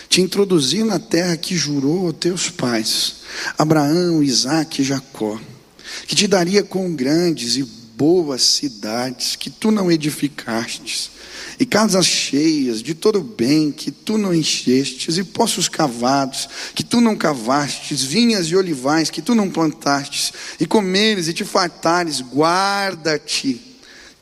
te 0.09 0.21
introduzir 0.21 0.85
na 0.85 0.99
terra 0.99 1.35
que 1.35 1.55
jurou 1.55 2.07
aos 2.07 2.15
teus 2.17 2.49
pais, 2.49 3.17
Abraão, 3.57 4.23
Isaque 4.23 4.81
e 4.81 4.85
Jacó, 4.85 5.39
que 6.07 6.15
te 6.15 6.27
daria 6.27 6.63
com 6.63 6.95
grandes 6.95 7.57
e 7.57 7.76
boas 7.97 8.43
cidades 8.43 9.35
que 9.35 9.49
tu 9.49 9.71
não 9.71 9.91
edificastes, 9.91 11.09
e 11.59 11.65
casas 11.65 12.05
cheias 12.05 12.83
de 12.83 12.93
todo 12.93 13.21
bem 13.21 13.71
que 13.71 13.89
tu 13.89 14.19
não 14.19 14.33
enchestes, 14.33 15.17
e 15.17 15.23
poços 15.23 15.67
cavados 15.67 16.47
que 16.75 16.83
tu 16.83 17.01
não 17.01 17.15
cavastes, 17.15 18.03
vinhas 18.03 18.47
e 18.47 18.55
olivais 18.55 19.09
que 19.09 19.21
tu 19.21 19.33
não 19.33 19.49
plantastes, 19.49 20.31
e 20.59 20.67
comeres 20.67 21.27
e 21.27 21.33
te 21.33 21.43
fartares, 21.43 22.21
guarda-te, 22.21 23.59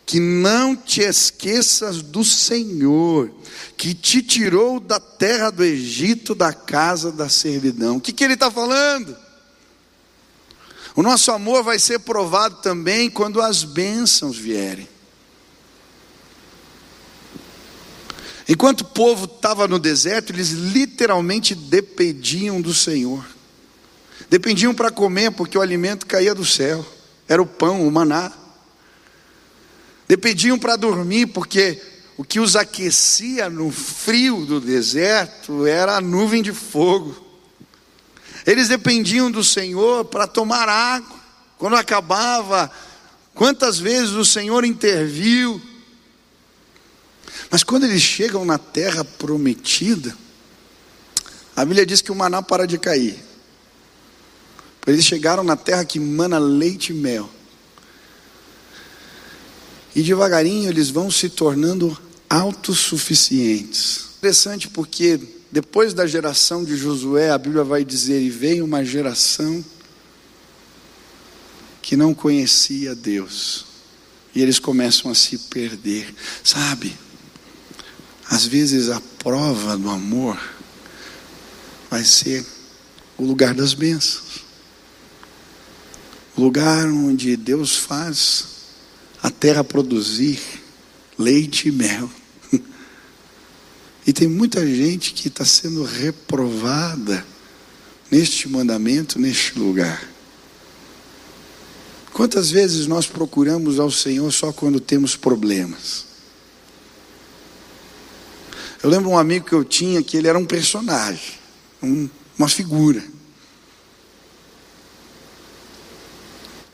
que 0.06 0.20
não 0.20 0.76
te 0.76 1.02
esqueças 1.02 2.02
do 2.02 2.24
Senhor, 2.24 3.30
que 3.76 3.94
te 3.94 4.22
tirou 4.22 4.80
da 4.80 5.00
terra 5.00 5.50
do 5.50 5.64
Egito, 5.64 6.34
da 6.34 6.54
casa 6.54 7.12
da 7.12 7.28
servidão. 7.28 7.98
O 7.98 8.02
que, 8.02 8.14
que 8.14 8.24
ele 8.24 8.36
está 8.36 8.50
falando? 8.50 9.25
O 10.96 11.04
nosso 11.04 11.32
amor 11.32 11.62
vai 11.62 11.78
ser 11.78 12.00
provado 12.00 12.56
também 12.62 13.10
quando 13.10 13.42
as 13.42 13.64
bênçãos 13.64 14.38
vierem. 14.38 14.88
Enquanto 18.48 18.82
o 18.82 18.86
povo 18.86 19.26
estava 19.26 19.68
no 19.68 19.78
deserto, 19.78 20.32
eles 20.32 20.52
literalmente 20.52 21.54
dependiam 21.54 22.62
do 22.62 22.74
Senhor. 22.74 23.26
Dependiam 24.30 24.74
para 24.74 24.92
comer, 24.92 25.32
porque 25.32 25.58
o 25.58 25.62
alimento 25.62 26.06
caía 26.06 26.34
do 26.34 26.46
céu. 26.46 26.86
Era 27.28 27.42
o 27.42 27.46
pão, 27.46 27.86
o 27.86 27.92
maná. 27.92 28.32
Dependiam 30.08 30.58
para 30.60 30.76
dormir, 30.76 31.28
porque 31.28 31.82
o 32.16 32.24
que 32.24 32.40
os 32.40 32.56
aquecia 32.56 33.50
no 33.50 33.72
frio 33.72 34.46
do 34.46 34.62
deserto 34.62 35.66
era 35.66 35.98
a 35.98 36.02
nuvem 36.02 36.42
de 36.42 36.54
fogo. 36.54 37.25
Eles 38.46 38.68
dependiam 38.68 39.32
do 39.32 39.44
Senhor 39.44 40.06
para 40.06 40.28
tomar 40.28 40.70
água. 40.70 41.20
Quando 41.58 41.76
acabava, 41.76 42.72
quantas 43.34 43.80
vezes 43.80 44.12
o 44.12 44.26
Senhor 44.26 44.64
interviu. 44.64 45.62
Mas 47.50 47.64
quando 47.64 47.86
eles 47.86 48.02
chegam 48.02 48.46
na 48.46 48.58
terra 48.58 49.04
prometida, 49.04 50.16
a 51.56 51.64
Bíblia 51.64 51.86
diz 51.86 52.02
que 52.02 52.12
o 52.12 52.16
maná 52.16 52.42
para 52.42 52.68
de 52.68 52.78
cair. 52.78 53.24
Eles 54.86 55.06
chegaram 55.06 55.44
na 55.44 55.56
terra 55.56 55.84
que 55.84 56.00
mana 56.00 56.38
leite 56.38 56.92
e 56.92 56.96
mel. 56.96 57.30
E 59.96 60.04
devagarinho 60.04 60.70
eles 60.70 60.90
vão 60.90 61.10
se 61.10 61.30
tornando 61.30 61.98
autossuficientes. 62.30 64.10
Interessante 64.18 64.68
porque 64.68 65.20
depois 65.56 65.94
da 65.94 66.06
geração 66.06 66.66
de 66.66 66.76
Josué, 66.76 67.32
a 67.32 67.38
Bíblia 67.38 67.64
vai 67.64 67.86
dizer: 67.86 68.22
e 68.22 68.30
veio 68.30 68.66
uma 68.66 68.84
geração 68.84 69.64
que 71.82 71.96
não 71.96 72.14
conhecia 72.14 72.94
Deus. 72.94 73.66
E 74.36 74.42
eles 74.42 74.60
começam 74.60 75.10
a 75.10 75.16
se 75.16 75.38
perder. 75.38 76.14
Sabe? 76.44 76.94
Às 78.30 78.46
vezes 78.46 78.90
a 78.90 79.02
prova 79.18 79.78
do 79.78 79.90
amor 79.90 80.38
vai 81.90 82.04
ser 82.04 82.46
o 83.18 83.24
lugar 83.24 83.54
das 83.54 83.74
bênçãos. 83.74 84.44
O 86.36 86.42
lugar 86.42 86.86
onde 86.88 87.38
Deus 87.38 87.78
faz 87.78 88.48
a 89.24 89.32
terra 89.32 89.64
produzir 89.64 90.38
leite 91.18 91.70
e 91.70 91.72
mel. 91.72 92.12
E 94.06 94.14
tem 94.14 94.28
muita 94.28 94.66
gente 94.66 95.14
que 95.14 95.30
está 95.30 95.44
sendo 95.44 95.84
reprovada 95.84 97.26
neste 98.12 98.48
mandamento, 98.48 99.20
neste 99.20 99.58
lugar. 99.58 100.08
Quantas 102.14 102.52
vezes 102.52 102.88
nós 102.88 103.08
procuramos 103.08 103.80
ao 103.80 103.90
Senhor 103.90 104.32
só 104.32 104.54
quando 104.54 104.80
temos 104.80 105.16
problemas? 105.16 106.06
Eu 108.82 108.90
lembro 108.90 109.10
um 109.10 109.18
amigo 109.18 109.48
que 109.48 109.54
eu 109.54 109.66
tinha 109.66 110.04
que 110.04 110.16
ele 110.16 110.28
era 110.28 110.38
um 110.38 110.46
personagem, 110.46 111.34
um, 111.82 112.08
uma 112.38 112.48
figura. 112.48 113.04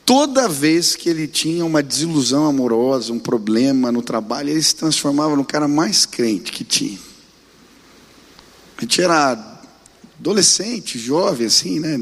Toda 0.04 0.48
vez 0.48 0.94
que 0.94 1.08
ele 1.08 1.26
tinha 1.26 1.64
uma 1.64 1.82
desilusão 1.82 2.44
amorosa, 2.44 3.12
um 3.12 3.18
problema 3.18 3.90
no 3.90 4.02
trabalho, 4.02 4.50
ele 4.50 4.62
se 4.62 4.76
transformava 4.76 5.34
no 5.34 5.44
cara 5.44 5.66
mais 5.66 6.04
crente 6.04 6.52
que 6.52 6.62
tinha. 6.62 7.11
A 8.82 8.84
gente 8.84 9.00
era 9.00 9.60
adolescente, 10.18 10.98
jovem, 10.98 11.46
assim, 11.46 11.78
né? 11.78 12.00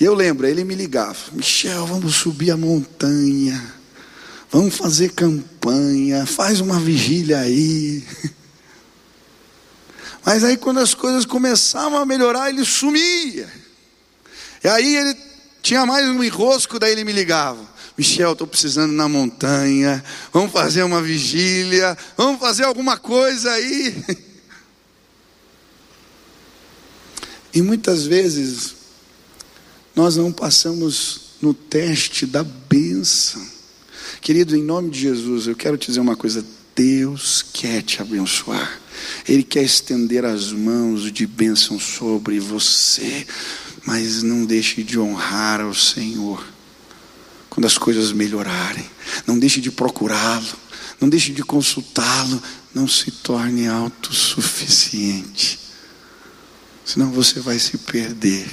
E 0.00 0.04
eu 0.04 0.14
lembro, 0.14 0.48
ele 0.48 0.64
me 0.64 0.74
ligava: 0.74 1.16
Michel, 1.30 1.86
vamos 1.86 2.16
subir 2.16 2.50
a 2.50 2.56
montanha, 2.56 3.72
vamos 4.50 4.76
fazer 4.76 5.12
campanha, 5.12 6.26
faz 6.26 6.60
uma 6.60 6.80
vigília 6.80 7.38
aí. 7.38 8.04
Mas 10.26 10.42
aí, 10.42 10.56
quando 10.56 10.80
as 10.80 10.92
coisas 10.92 11.24
começavam 11.24 11.96
a 11.96 12.04
melhorar, 12.04 12.50
ele 12.50 12.64
sumia. 12.64 13.48
E 14.64 14.66
aí, 14.66 14.96
ele 14.96 15.16
tinha 15.62 15.86
mais 15.86 16.04
um 16.04 16.24
enrosco, 16.24 16.80
daí 16.80 16.90
ele 16.90 17.04
me 17.04 17.12
ligava: 17.12 17.64
Michel, 17.96 18.32
estou 18.32 18.46
precisando 18.46 18.92
na 18.92 19.08
montanha, 19.08 20.04
vamos 20.32 20.52
fazer 20.52 20.82
uma 20.82 21.00
vigília, 21.00 21.96
vamos 22.16 22.38
fazer 22.38 22.64
alguma 22.64 22.96
coisa 22.98 23.50
aí. 23.50 23.94
E 27.54 27.62
muitas 27.62 28.04
vezes 28.04 28.74
nós 29.94 30.14
não 30.14 30.30
passamos 30.30 31.36
no 31.40 31.54
teste 31.54 32.26
da 32.26 32.44
bênção. 32.44 33.42
Querido, 34.20 34.54
em 34.54 34.62
nome 34.62 34.90
de 34.90 35.00
Jesus, 35.00 35.46
eu 35.46 35.56
quero 35.56 35.78
te 35.78 35.86
dizer 35.86 36.00
uma 36.00 36.16
coisa: 36.16 36.44
Deus 36.74 37.42
quer 37.54 37.80
te 37.80 38.02
abençoar, 38.02 38.78
Ele 39.26 39.42
quer 39.42 39.62
estender 39.62 40.22
as 40.26 40.52
mãos 40.52 41.10
de 41.10 41.26
bênção 41.26 41.80
sobre 41.80 42.38
você, 42.38 43.26
mas 43.86 44.22
não 44.22 44.44
deixe 44.44 44.82
de 44.82 44.98
honrar 44.98 45.62
ao 45.62 45.72
Senhor 45.72 46.55
quando 47.56 47.64
as 47.64 47.78
coisas 47.78 48.12
melhorarem. 48.12 48.84
Não 49.26 49.38
deixe 49.38 49.62
de 49.62 49.70
procurá-lo, 49.70 50.46
não 51.00 51.08
deixe 51.08 51.32
de 51.32 51.42
consultá-lo, 51.42 52.42
não 52.74 52.86
se 52.86 53.10
torne 53.10 53.66
autossuficiente. 53.66 55.58
Senão 56.84 57.10
você 57.10 57.40
vai 57.40 57.58
se 57.58 57.78
perder. 57.78 58.46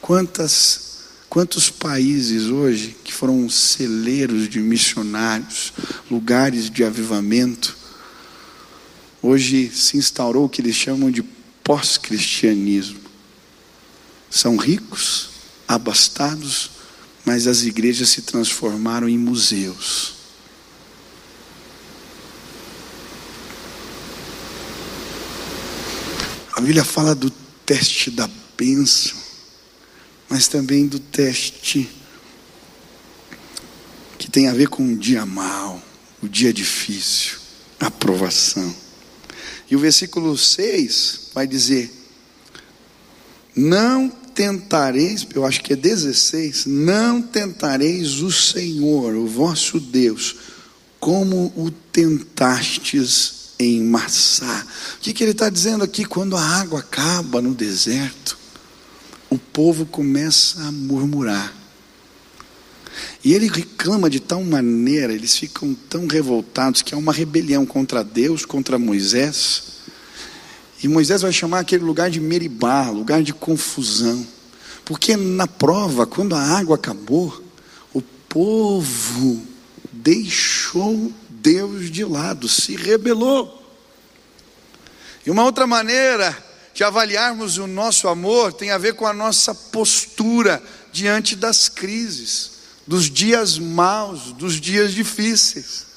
Quantas 0.00 0.88
quantos 1.28 1.68
países 1.68 2.46
hoje 2.46 2.96
que 3.04 3.12
foram 3.12 3.48
celeiros 3.48 4.48
de 4.48 4.60
missionários, 4.60 5.72
lugares 6.08 6.70
de 6.70 6.84
avivamento, 6.84 7.76
hoje 9.20 9.68
se 9.74 9.96
instaurou 9.96 10.44
o 10.44 10.48
que 10.48 10.60
eles 10.60 10.76
chamam 10.76 11.10
de 11.10 11.22
pós-cristianismo. 11.64 13.00
São 14.28 14.56
ricos, 14.56 15.30
abastados, 15.68 16.79
mas 17.32 17.46
as 17.46 17.62
igrejas 17.62 18.08
se 18.08 18.22
transformaram 18.22 19.08
em 19.08 19.16
museus. 19.16 20.14
A 26.52 26.60
Bíblia 26.60 26.84
fala 26.84 27.14
do 27.14 27.30
teste 27.64 28.10
da 28.10 28.28
bênção, 28.58 29.16
mas 30.28 30.48
também 30.48 30.88
do 30.88 30.98
teste 30.98 31.88
que 34.18 34.28
tem 34.28 34.48
a 34.48 34.52
ver 34.52 34.68
com 34.68 34.92
o 34.92 34.96
dia 34.96 35.24
mau, 35.24 35.80
o 36.20 36.28
dia 36.28 36.52
difícil, 36.52 37.38
a 37.78 37.86
aprovação. 37.86 38.74
E 39.70 39.76
o 39.76 39.78
versículo 39.78 40.36
6 40.36 41.30
vai 41.32 41.46
dizer: 41.46 41.92
Não 43.54 44.19
tentareis, 44.40 45.26
eu 45.34 45.44
acho 45.44 45.62
que 45.62 45.74
é 45.74 45.76
16, 45.76 46.64
não 46.64 47.20
tentareis 47.20 48.22
o 48.22 48.32
Senhor, 48.32 49.14
o 49.14 49.26
vosso 49.26 49.78
Deus, 49.78 50.34
como 50.98 51.52
o 51.54 51.70
tentastes 51.70 53.50
em 53.58 53.84
Massá. 53.84 54.66
O 54.96 55.00
que, 55.00 55.12
que 55.12 55.22
ele 55.22 55.32
está 55.32 55.50
dizendo 55.50 55.84
aqui? 55.84 56.06
Quando 56.06 56.38
a 56.38 56.42
água 56.42 56.80
acaba 56.80 57.42
no 57.42 57.52
deserto, 57.52 58.38
o 59.28 59.36
povo 59.36 59.84
começa 59.84 60.62
a 60.62 60.72
murmurar. 60.72 61.54
E 63.22 63.34
ele 63.34 63.46
reclama 63.46 64.08
de 64.08 64.20
tal 64.20 64.42
maneira, 64.42 65.12
eles 65.12 65.36
ficam 65.36 65.74
tão 65.90 66.06
revoltados 66.06 66.80
que 66.80 66.94
há 66.94 66.96
uma 66.96 67.12
rebelião 67.12 67.66
contra 67.66 68.02
Deus, 68.02 68.46
contra 68.46 68.78
Moisés. 68.78 69.79
E 70.82 70.88
Moisés 70.88 71.22
vai 71.22 71.32
chamar 71.32 71.60
aquele 71.60 71.84
lugar 71.84 72.10
de 72.10 72.20
Meribá, 72.20 72.90
lugar 72.90 73.22
de 73.22 73.34
confusão. 73.34 74.26
Porque 74.84 75.16
na 75.16 75.46
prova, 75.46 76.06
quando 76.06 76.34
a 76.34 76.40
água 76.40 76.76
acabou, 76.76 77.42
o 77.92 78.00
povo 78.00 79.42
deixou 79.92 81.12
Deus 81.28 81.90
de 81.90 82.04
lado, 82.04 82.48
se 82.48 82.76
rebelou. 82.76 83.60
E 85.24 85.30
uma 85.30 85.44
outra 85.44 85.66
maneira 85.66 86.36
de 86.72 86.82
avaliarmos 86.82 87.58
o 87.58 87.66
nosso 87.66 88.08
amor 88.08 88.52
tem 88.52 88.70
a 88.70 88.78
ver 88.78 88.94
com 88.94 89.06
a 89.06 89.12
nossa 89.12 89.54
postura 89.54 90.62
diante 90.92 91.36
das 91.36 91.68
crises 91.68 92.52
dos 92.86 93.10
dias 93.10 93.58
maus, 93.58 94.32
dos 94.32 94.60
dias 94.60 94.92
difíceis. 94.92 95.89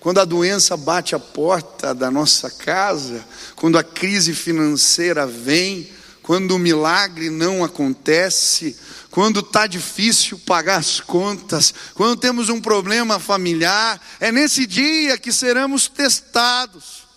Quando 0.00 0.18
a 0.18 0.24
doença 0.24 0.76
bate 0.76 1.14
a 1.14 1.18
porta 1.18 1.94
da 1.94 2.10
nossa 2.10 2.50
casa, 2.50 3.24
quando 3.56 3.76
a 3.76 3.82
crise 3.82 4.32
financeira 4.32 5.26
vem, 5.26 5.90
quando 6.22 6.54
o 6.54 6.58
milagre 6.58 7.30
não 7.30 7.64
acontece, 7.64 8.76
quando 9.10 9.40
está 9.40 9.66
difícil 9.66 10.38
pagar 10.40 10.76
as 10.76 11.00
contas, 11.00 11.74
quando 11.94 12.20
temos 12.20 12.48
um 12.48 12.60
problema 12.60 13.18
familiar, 13.18 14.00
é 14.20 14.30
nesse 14.30 14.66
dia 14.66 15.18
que 15.18 15.32
seremos 15.32 15.88
testados. 15.88 17.08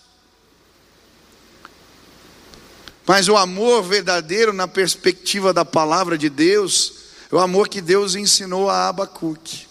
Mas 3.05 3.27
o 3.27 3.35
amor 3.35 3.83
verdadeiro, 3.83 4.53
na 4.53 4.67
perspectiva 4.67 5.53
da 5.53 5.65
palavra 5.65 6.17
de 6.17 6.29
Deus, 6.29 6.93
é 7.31 7.35
o 7.35 7.39
amor 7.39 7.67
que 7.67 7.81
Deus 7.81 8.15
ensinou 8.15 8.69
a 8.69 8.87
Abacuque. 8.87 9.70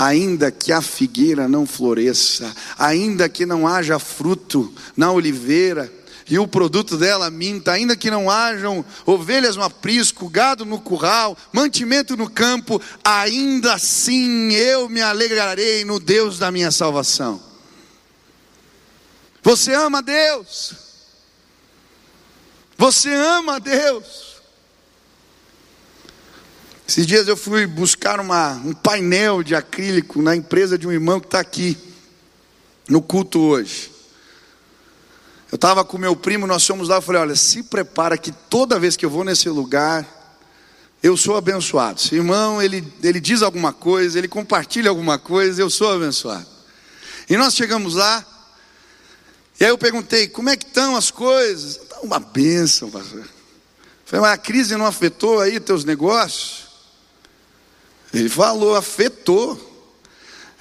Ainda 0.00 0.50
que 0.50 0.72
a 0.72 0.80
figueira 0.80 1.46
não 1.46 1.66
floresça, 1.66 2.56
ainda 2.78 3.28
que 3.28 3.44
não 3.44 3.68
haja 3.68 3.98
fruto 3.98 4.72
na 4.96 5.12
oliveira, 5.12 5.92
e 6.26 6.38
o 6.38 6.48
produto 6.48 6.96
dela 6.96 7.28
minta, 7.28 7.72
ainda 7.72 7.94
que 7.94 8.10
não 8.10 8.30
hajam 8.30 8.82
ovelhas 9.04 9.56
no 9.56 9.62
aprisco, 9.62 10.26
gado 10.30 10.64
no 10.64 10.80
curral, 10.80 11.36
mantimento 11.52 12.16
no 12.16 12.30
campo, 12.30 12.80
ainda 13.04 13.74
assim 13.74 14.52
eu 14.52 14.88
me 14.88 15.02
alegrarei 15.02 15.84
no 15.84 16.00
Deus 16.00 16.38
da 16.38 16.50
minha 16.50 16.70
salvação. 16.70 17.38
Você 19.42 19.74
ama 19.74 20.00
Deus? 20.00 20.72
Você 22.78 23.12
ama 23.12 23.60
Deus? 23.60 24.29
Esses 26.90 27.06
dias 27.06 27.28
eu 27.28 27.36
fui 27.36 27.68
buscar 27.68 28.18
uma, 28.18 28.54
um 28.54 28.72
painel 28.72 29.44
de 29.44 29.54
acrílico 29.54 30.20
na 30.20 30.34
empresa 30.34 30.76
de 30.76 30.88
um 30.88 30.90
irmão 30.90 31.20
que 31.20 31.28
está 31.28 31.38
aqui, 31.38 31.78
no 32.88 33.00
culto 33.00 33.38
hoje. 33.38 33.92
Eu 35.52 35.54
estava 35.54 35.84
com 35.84 35.96
meu 35.96 36.16
primo, 36.16 36.48
nós 36.48 36.66
fomos 36.66 36.88
lá, 36.88 36.96
eu 36.96 37.02
falei, 37.02 37.20
olha, 37.20 37.36
se 37.36 37.62
prepara 37.62 38.18
que 38.18 38.32
toda 38.32 38.76
vez 38.76 38.96
que 38.96 39.06
eu 39.06 39.10
vou 39.10 39.22
nesse 39.22 39.48
lugar, 39.48 40.04
eu 41.00 41.16
sou 41.16 41.36
abençoado. 41.36 42.00
Se 42.00 42.16
irmão, 42.16 42.60
ele, 42.60 42.84
ele 43.04 43.20
diz 43.20 43.40
alguma 43.40 43.72
coisa, 43.72 44.18
ele 44.18 44.26
compartilha 44.26 44.90
alguma 44.90 45.16
coisa, 45.16 45.62
eu 45.62 45.70
sou 45.70 45.92
abençoado. 45.92 46.48
E 47.28 47.36
nós 47.36 47.54
chegamos 47.54 47.94
lá, 47.94 48.26
e 49.60 49.64
aí 49.64 49.70
eu 49.70 49.78
perguntei, 49.78 50.26
como 50.26 50.50
é 50.50 50.56
que 50.56 50.66
estão 50.66 50.96
as 50.96 51.08
coisas? 51.08 51.76
Está 51.76 52.00
uma 52.00 52.18
bênção, 52.18 52.90
pastor. 52.90 53.24
falei, 54.04 54.22
mas 54.22 54.32
a 54.32 54.38
crise 54.38 54.76
não 54.76 54.86
afetou 54.86 55.38
aí 55.38 55.60
teus 55.60 55.84
negócios? 55.84 56.69
Ele 58.12 58.28
falou, 58.28 58.74
afetou. 58.74 59.68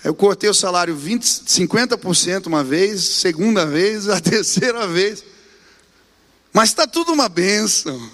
Eu 0.04 0.14
cortei 0.14 0.50
o 0.50 0.54
salário 0.54 0.96
20, 0.96 1.24
50% 1.24 2.48
uma 2.48 2.64
vez, 2.64 3.04
segunda 3.04 3.66
vez, 3.66 4.08
a 4.08 4.20
terceira 4.22 4.88
vez. 4.88 5.24
Mas 6.54 6.70
está 6.70 6.88
tudo 6.88 7.12
uma 7.12 7.28
benção. 7.28 8.10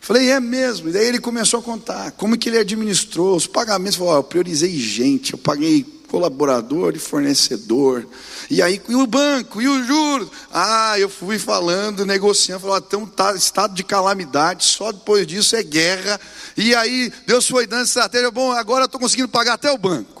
Falei, 0.00 0.30
é 0.30 0.38
mesmo. 0.38 0.88
E 0.88 0.92
daí 0.92 1.06
ele 1.06 1.18
começou 1.18 1.58
a 1.58 1.62
contar 1.62 2.12
como 2.12 2.38
que 2.38 2.48
ele 2.48 2.58
administrou 2.58 3.36
os 3.36 3.48
pagamentos. 3.48 3.96
Falou, 3.96 4.14
eu 4.14 4.22
priorizei 4.22 4.70
gente, 4.78 5.32
eu 5.32 5.38
paguei 5.38 5.82
colaborador 6.06 6.94
e 6.94 6.98
fornecedor. 6.98 8.06
E 8.48 8.62
aí, 8.62 8.80
e 8.88 8.94
o 8.94 9.06
banco, 9.06 9.60
e 9.60 9.68
o 9.68 9.84
juros. 9.84 10.28
Ah, 10.52 10.98
eu 10.98 11.08
fui 11.08 11.38
falando, 11.38 12.06
negociando, 12.06 12.60
falou, 12.60 12.78
então 12.78 13.06
tá 13.06 13.34
estado 13.34 13.74
de 13.74 13.84
calamidade, 13.84 14.64
só 14.64 14.92
depois 14.92 15.26
disso 15.26 15.56
é 15.56 15.62
guerra. 15.62 16.20
E 16.56 16.74
aí, 16.74 17.12
Deus 17.26 17.48
foi 17.48 17.66
dando 17.66 17.86
estratégia, 17.86 18.30
bom, 18.30 18.52
agora 18.52 18.82
eu 18.82 18.86
estou 18.86 19.00
conseguindo 19.00 19.28
pagar 19.28 19.54
até 19.54 19.70
o 19.70 19.78
banco. 19.78 20.16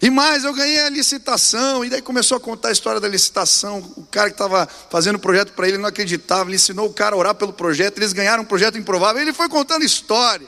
E 0.00 0.10
mais, 0.10 0.44
eu 0.44 0.52
ganhei 0.52 0.80
a 0.82 0.90
licitação, 0.90 1.84
e 1.84 1.88
daí 1.88 2.02
começou 2.02 2.36
a 2.36 2.40
contar 2.40 2.68
a 2.68 2.72
história 2.72 3.00
da 3.00 3.08
licitação. 3.08 3.78
O 3.96 4.06
cara 4.10 4.28
que 4.28 4.34
estava 4.34 4.68
fazendo 4.90 5.16
o 5.16 5.18
projeto 5.18 5.52
para 5.52 5.68
ele 5.68 5.78
não 5.78 5.88
acreditava, 5.88 6.48
ele 6.48 6.56
ensinou 6.56 6.86
o 6.86 6.92
cara 6.92 7.16
a 7.16 7.18
orar 7.18 7.34
pelo 7.34 7.52
projeto, 7.52 7.98
eles 7.98 8.12
ganharam 8.12 8.42
um 8.42 8.46
projeto 8.46 8.76
improvável, 8.76 9.22
ele 9.22 9.32
foi 9.32 9.48
contando 9.48 9.84
história. 9.84 10.46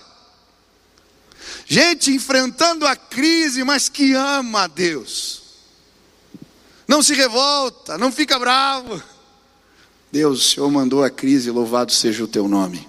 Gente 1.71 2.11
enfrentando 2.11 2.87
a 2.87 2.97
crise, 2.97 3.63
mas 3.63 3.91
que 3.91 4.15
ama 4.15 4.63
a 4.63 4.67
Deus. 4.67 5.43
Não 6.89 7.03
se 7.03 7.13
revolta, 7.13 7.99
não 7.99 8.11
fica 8.11 8.39
bravo. 8.39 9.03
Deus, 10.11 10.41
o 10.41 10.49
Senhor 10.49 10.71
mandou 10.71 11.05
a 11.05 11.11
crise, 11.11 11.51
louvado 11.51 11.93
seja 11.93 12.25
o 12.25 12.29
teu 12.29 12.49
nome. 12.49 12.89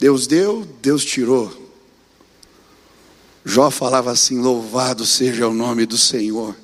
Deus 0.00 0.26
deu, 0.26 0.64
Deus 0.82 1.04
tirou. 1.04 1.64
Jó 3.44 3.70
falava 3.70 4.10
assim: 4.10 4.40
louvado 4.40 5.06
seja 5.06 5.46
o 5.46 5.54
nome 5.54 5.86
do 5.86 5.96
Senhor. 5.96 6.56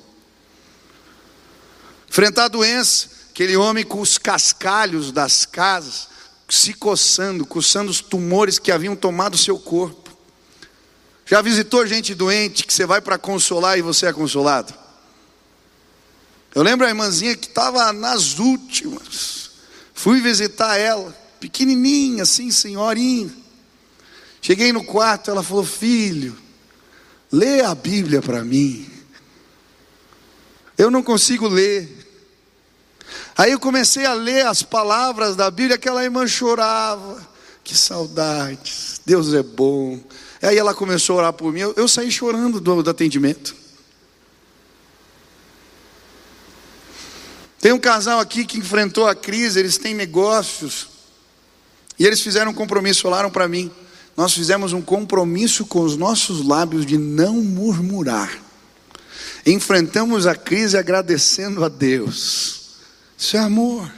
Enfrentar 2.08 2.46
a 2.46 2.48
doença, 2.48 3.08
aquele 3.30 3.56
homem 3.56 3.84
com 3.84 4.00
os 4.00 4.18
cascalhos 4.18 5.12
das 5.12 5.46
casas, 5.46 6.08
se 6.54 6.74
coçando, 6.74 7.46
coçando 7.46 7.90
os 7.90 8.02
tumores 8.02 8.58
que 8.58 8.70
haviam 8.70 8.94
tomado 8.94 9.38
seu 9.38 9.58
corpo. 9.58 10.10
Já 11.24 11.40
visitou 11.40 11.86
gente 11.86 12.14
doente 12.14 12.66
que 12.66 12.74
você 12.74 12.84
vai 12.84 13.00
para 13.00 13.16
consolar 13.16 13.78
e 13.78 13.82
você 13.82 14.06
é 14.06 14.12
consolado? 14.12 14.74
Eu 16.54 16.62
lembro 16.62 16.86
a 16.86 16.90
irmãzinha 16.90 17.34
que 17.34 17.46
estava 17.46 17.90
nas 17.94 18.38
últimas. 18.38 19.50
Fui 19.94 20.20
visitar 20.20 20.76
ela, 20.76 21.16
pequenininha, 21.40 22.24
assim, 22.24 22.50
senhorinha. 22.50 23.34
Cheguei 24.42 24.74
no 24.74 24.84
quarto, 24.84 25.30
ela 25.30 25.42
falou: 25.42 25.64
Filho, 25.64 26.36
lê 27.30 27.62
a 27.62 27.74
Bíblia 27.74 28.20
para 28.20 28.44
mim. 28.44 28.86
Eu 30.76 30.90
não 30.90 31.02
consigo 31.02 31.48
ler. 31.48 32.01
Aí 33.36 33.52
eu 33.52 33.60
comecei 33.60 34.04
a 34.04 34.12
ler 34.12 34.46
as 34.46 34.62
palavras 34.62 35.34
da 35.36 35.50
Bíblia, 35.50 35.76
aquela 35.76 36.04
irmã 36.04 36.26
chorava. 36.26 37.30
Que 37.64 37.76
saudades, 37.76 39.00
Deus 39.06 39.32
é 39.32 39.42
bom. 39.42 40.00
Aí 40.42 40.58
ela 40.58 40.74
começou 40.74 41.16
a 41.16 41.18
orar 41.18 41.32
por 41.32 41.52
mim, 41.52 41.60
eu, 41.60 41.72
eu 41.76 41.86
saí 41.86 42.10
chorando 42.10 42.60
do, 42.60 42.82
do 42.82 42.90
atendimento. 42.90 43.54
Tem 47.60 47.72
um 47.72 47.78
casal 47.78 48.18
aqui 48.18 48.44
que 48.44 48.58
enfrentou 48.58 49.06
a 49.06 49.14
crise, 49.14 49.60
eles 49.60 49.78
têm 49.78 49.94
negócios, 49.94 50.88
e 51.96 52.04
eles 52.04 52.20
fizeram 52.20 52.50
um 52.50 52.54
compromisso, 52.54 53.02
falaram 53.02 53.30
para 53.30 53.46
mim. 53.46 53.70
Nós 54.16 54.34
fizemos 54.34 54.72
um 54.72 54.82
compromisso 54.82 55.64
com 55.64 55.80
os 55.80 55.96
nossos 55.96 56.44
lábios 56.44 56.84
de 56.84 56.98
não 56.98 57.34
murmurar. 57.34 58.36
Enfrentamos 59.46 60.26
a 60.26 60.34
crise 60.34 60.76
agradecendo 60.76 61.64
a 61.64 61.68
Deus. 61.68 62.61
Isso 63.22 63.36
é 63.36 63.38
amor. 63.40 63.88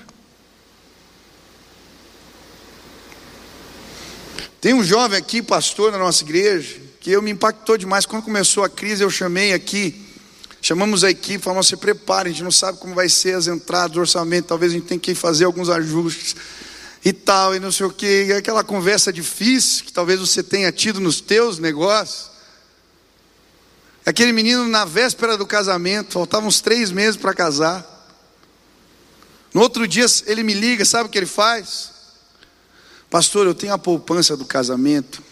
Tem 4.60 4.74
um 4.74 4.84
jovem 4.84 5.18
aqui, 5.18 5.40
pastor 5.40 5.90
na 5.90 5.96
nossa 5.96 6.22
igreja, 6.22 6.78
que 7.00 7.10
eu 7.10 7.22
me 7.22 7.30
impactou 7.30 7.78
demais. 7.78 8.04
Quando 8.04 8.22
começou 8.22 8.62
a 8.62 8.68
crise, 8.68 9.02
eu 9.02 9.08
chamei 9.08 9.54
aqui, 9.54 9.98
chamamos 10.60 11.04
a 11.04 11.10
equipe, 11.10 11.42
falamos: 11.42 11.68
se 11.68 11.74
prepare, 11.78 12.28
a 12.28 12.32
gente 12.32 12.44
não 12.44 12.50
sabe 12.50 12.76
como 12.76 12.94
vai 12.94 13.08
ser 13.08 13.34
as 13.34 13.46
entradas, 13.46 13.96
o 13.96 14.00
orçamento, 14.00 14.48
talvez 14.48 14.72
a 14.72 14.74
gente 14.74 14.88
tenha 14.88 15.00
que 15.00 15.14
fazer 15.14 15.46
alguns 15.46 15.70
ajustes 15.70 16.36
e 17.02 17.10
tal, 17.10 17.54
e 17.54 17.58
não 17.58 17.72
sei 17.72 17.86
o 17.86 17.90
que, 17.90 18.30
aquela 18.30 18.62
conversa 18.62 19.10
difícil 19.10 19.86
que 19.86 19.92
talvez 19.94 20.20
você 20.20 20.42
tenha 20.42 20.70
tido 20.70 21.00
nos 21.00 21.22
teus 21.22 21.58
negócios. 21.58 22.30
Aquele 24.04 24.34
menino, 24.34 24.68
na 24.68 24.84
véspera 24.84 25.34
do 25.38 25.46
casamento, 25.46 26.12
faltavam 26.12 26.46
uns 26.46 26.60
três 26.60 26.90
meses 26.90 27.16
para 27.16 27.32
casar. 27.32 27.93
No 29.54 29.60
outro 29.60 29.86
dia, 29.86 30.04
ele 30.26 30.42
me 30.42 30.52
liga, 30.52 30.84
sabe 30.84 31.08
o 31.08 31.08
que 31.08 31.16
ele 31.16 31.26
faz? 31.26 31.92
Pastor, 33.08 33.46
eu 33.46 33.54
tenho 33.54 33.72
a 33.72 33.78
poupança 33.78 34.36
do 34.36 34.44
casamento. 34.44 35.22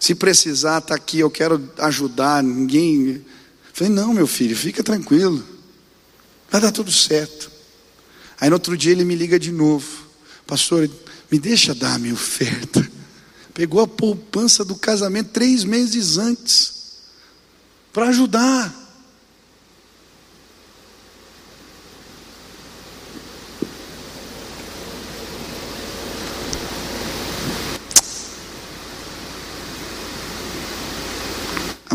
Se 0.00 0.14
precisar, 0.14 0.78
está 0.78 0.94
aqui, 0.94 1.18
eu 1.18 1.30
quero 1.30 1.70
ajudar. 1.78 2.42
Ninguém. 2.42 3.24
Falei, 3.74 3.92
não, 3.92 4.14
meu 4.14 4.26
filho, 4.26 4.56
fica 4.56 4.82
tranquilo. 4.82 5.46
Vai 6.50 6.62
dar 6.62 6.72
tudo 6.72 6.90
certo. 6.90 7.50
Aí 8.40 8.48
no 8.48 8.56
outro 8.56 8.76
dia 8.76 8.92
ele 8.92 9.04
me 9.04 9.14
liga 9.14 9.38
de 9.38 9.52
novo. 9.52 10.06
Pastor, 10.46 10.90
me 11.30 11.38
deixa 11.38 11.74
dar 11.74 11.94
a 11.94 11.98
minha 11.98 12.14
oferta. 12.14 12.90
Pegou 13.52 13.82
a 13.82 13.86
poupança 13.86 14.64
do 14.64 14.74
casamento 14.74 15.30
três 15.30 15.62
meses 15.62 16.16
antes 16.16 16.94
para 17.92 18.08
ajudar. 18.08 18.81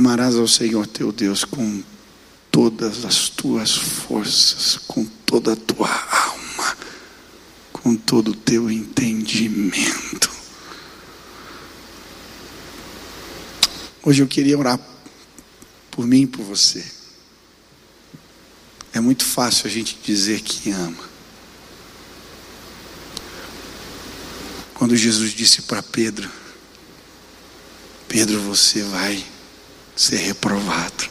Amarás 0.08 0.38
ao 0.38 0.48
Senhor 0.48 0.88
teu 0.88 1.12
Deus 1.12 1.44
com 1.44 1.84
todas 2.50 3.04
as 3.04 3.28
tuas 3.28 3.76
forças, 3.76 4.80
com 4.88 5.04
toda 5.04 5.52
a 5.52 5.56
tua 5.58 5.90
alma, 5.90 6.78
com 7.74 7.94
todo 7.94 8.32
o 8.32 8.34
teu 8.34 8.72
entendimento. 8.72 10.32
Hoje 14.02 14.24
eu 14.24 14.28
queria 14.28 14.58
orar 14.58 14.80
por 15.92 16.08
mim 16.08 16.22
e 16.22 16.28
por 16.28 16.46
você. 16.46 16.90
É 18.94 19.02
muito 19.02 19.26
fácil 19.26 19.68
a 19.68 19.70
gente 19.70 20.00
dizer 20.02 20.40
que 20.40 20.72
ama. 20.72 21.04
Quando 24.74 24.96
Jesus 24.96 25.32
disse 25.34 25.64
para 25.64 25.84
Pedro: 25.84 26.32
Pedro, 28.08 28.40
você 28.40 28.84
vai 28.84 29.36
ser 29.98 30.18
reprovado. 30.18 31.10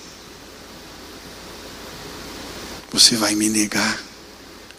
Você 2.93 3.17
vai 3.17 3.35
me 3.35 3.49
negar. 3.49 4.01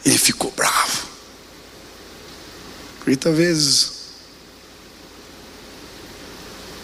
Ele 0.03 0.17
ficou 0.17 0.49
bravo. 0.51 1.07
Muitas 3.05 3.37
vezes, 3.37 3.91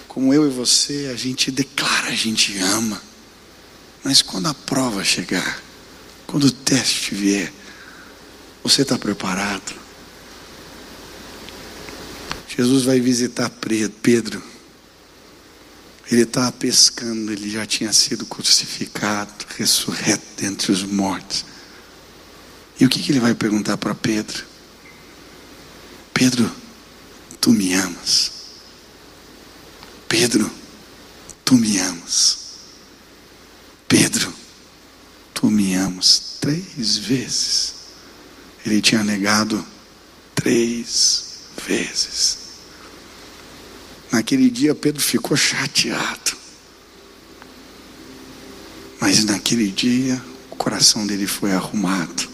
como 0.08 0.34
eu 0.34 0.46
e 0.46 0.50
você, 0.50 1.10
a 1.12 1.16
gente 1.16 1.50
declara, 1.50 2.10
a 2.10 2.16
gente 2.16 2.58
ama. 2.60 3.02
Mas 4.04 4.22
quando 4.22 4.48
a 4.48 4.54
prova 4.54 5.04
chegar, 5.04 5.62
quando 6.28 6.44
o 6.46 6.52
teste 6.52 7.16
vier, 7.16 7.52
você 8.62 8.82
está 8.82 8.98
preparado? 8.98 9.74
Jesus 12.48 12.84
vai 12.84 13.00
visitar 13.00 13.50
Pedro. 14.02 14.53
Ele 16.12 16.24
estava 16.24 16.52
pescando, 16.52 17.32
ele 17.32 17.50
já 17.50 17.66
tinha 17.66 17.92
sido 17.94 18.26
crucificado, 18.26 19.46
ressurreto 19.58 20.26
dentre 20.38 20.72
os 20.72 20.84
mortos. 20.84 21.46
E 22.80 22.86
o 22.86 22.90
que, 22.90 23.02
que 23.02 23.12
ele 23.12 23.20
vai 23.20 23.34
perguntar 23.34 23.78
para 23.78 23.96
Pedro? 23.96 24.46
Pedro, 26.14 26.52
tu 27.40 27.52
me 27.52 27.74
amas. 27.74 28.32
Pedro, 30.08 30.52
tu 31.46 31.56
me 31.56 31.80
amas. 31.80 32.38
Pedro, 33.88 34.34
tu 35.34 35.50
me 35.50 35.74
amas. 35.76 36.38
Três 36.42 36.98
vezes. 36.98 37.74
Ele 38.66 38.82
tinha 38.82 39.04
negado 39.04 39.66
três 40.36 41.40
vezes. 41.66 42.43
Naquele 44.14 44.48
dia 44.52 44.76
Pedro 44.76 45.02
ficou 45.02 45.36
chateado. 45.36 46.38
Mas 49.02 49.26
naquele 49.26 49.72
dia 49.72 50.22
o 50.52 50.56
coração 50.56 51.08
dele 51.08 51.26
foi 51.26 51.52
arrumado. 51.52 52.30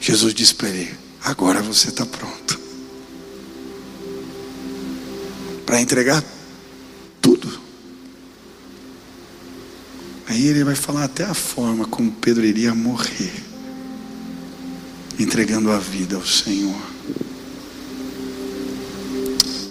Jesus 0.00 0.32
disse 0.32 0.54
para 0.54 0.70
ele: 0.70 0.96
Agora 1.22 1.60
você 1.60 1.90
está 1.90 2.06
pronto 2.06 2.58
para 5.66 5.78
entregar 5.78 6.24
tudo. 7.20 7.60
Aí 10.28 10.46
ele 10.46 10.64
vai 10.64 10.74
falar 10.74 11.04
até 11.04 11.24
a 11.24 11.34
forma 11.34 11.86
como 11.86 12.10
Pedro 12.10 12.42
iria 12.42 12.74
morrer, 12.74 13.34
entregando 15.18 15.70
a 15.70 15.78
vida 15.78 16.16
ao 16.16 16.24
Senhor. 16.24 16.95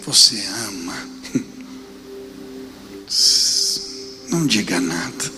Você 0.06 0.44
ama. 0.68 0.96
Não 4.30 4.46
diga 4.46 4.80
nada. 4.80 5.32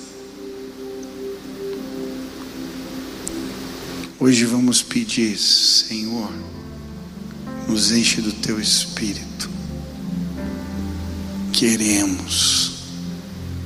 Hoje 4.20 4.44
vamos 4.44 4.82
pedir, 4.82 5.38
Senhor, 5.38 6.34
nos 7.68 7.94
enche 7.94 8.20
do 8.20 8.34
teu 8.34 8.60
espírito. 8.60 9.50
Queremos 11.54 12.74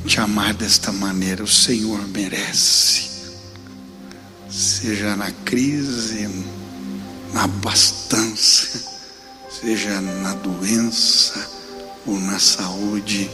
te 0.06 0.20
amar 0.20 0.54
desta 0.54 0.92
maneira. 0.92 1.44
O 1.44 1.48
Senhor 1.48 2.08
merece. 2.10 3.10
Seja 4.52 5.16
na 5.16 5.32
crise, 5.32 6.30
na 7.34 7.46
abastança, 7.46 8.91
seja 9.62 10.02
na 10.02 10.34
doença 10.34 11.48
ou 12.08 12.20
na 12.20 12.40
saúde. 12.40 13.30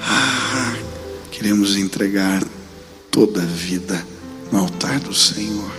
Ah, 0.00 0.76
queremos 1.30 1.76
entregar 1.76 2.42
toda 3.12 3.40
a 3.40 3.46
vida 3.46 4.04
no 4.50 4.58
altar 4.58 4.98
do 4.98 5.14
Senhor. 5.14 5.70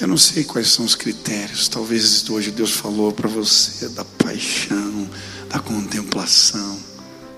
Eu 0.00 0.08
não 0.08 0.16
sei 0.16 0.44
quais 0.44 0.68
são 0.68 0.86
os 0.86 0.94
critérios. 0.94 1.68
Talvez 1.68 2.28
hoje 2.30 2.50
Deus 2.50 2.70
falou 2.70 3.12
para 3.12 3.28
você 3.28 3.86
da 3.90 4.04
paixão, 4.04 5.06
da 5.50 5.58
contemplação. 5.58 6.78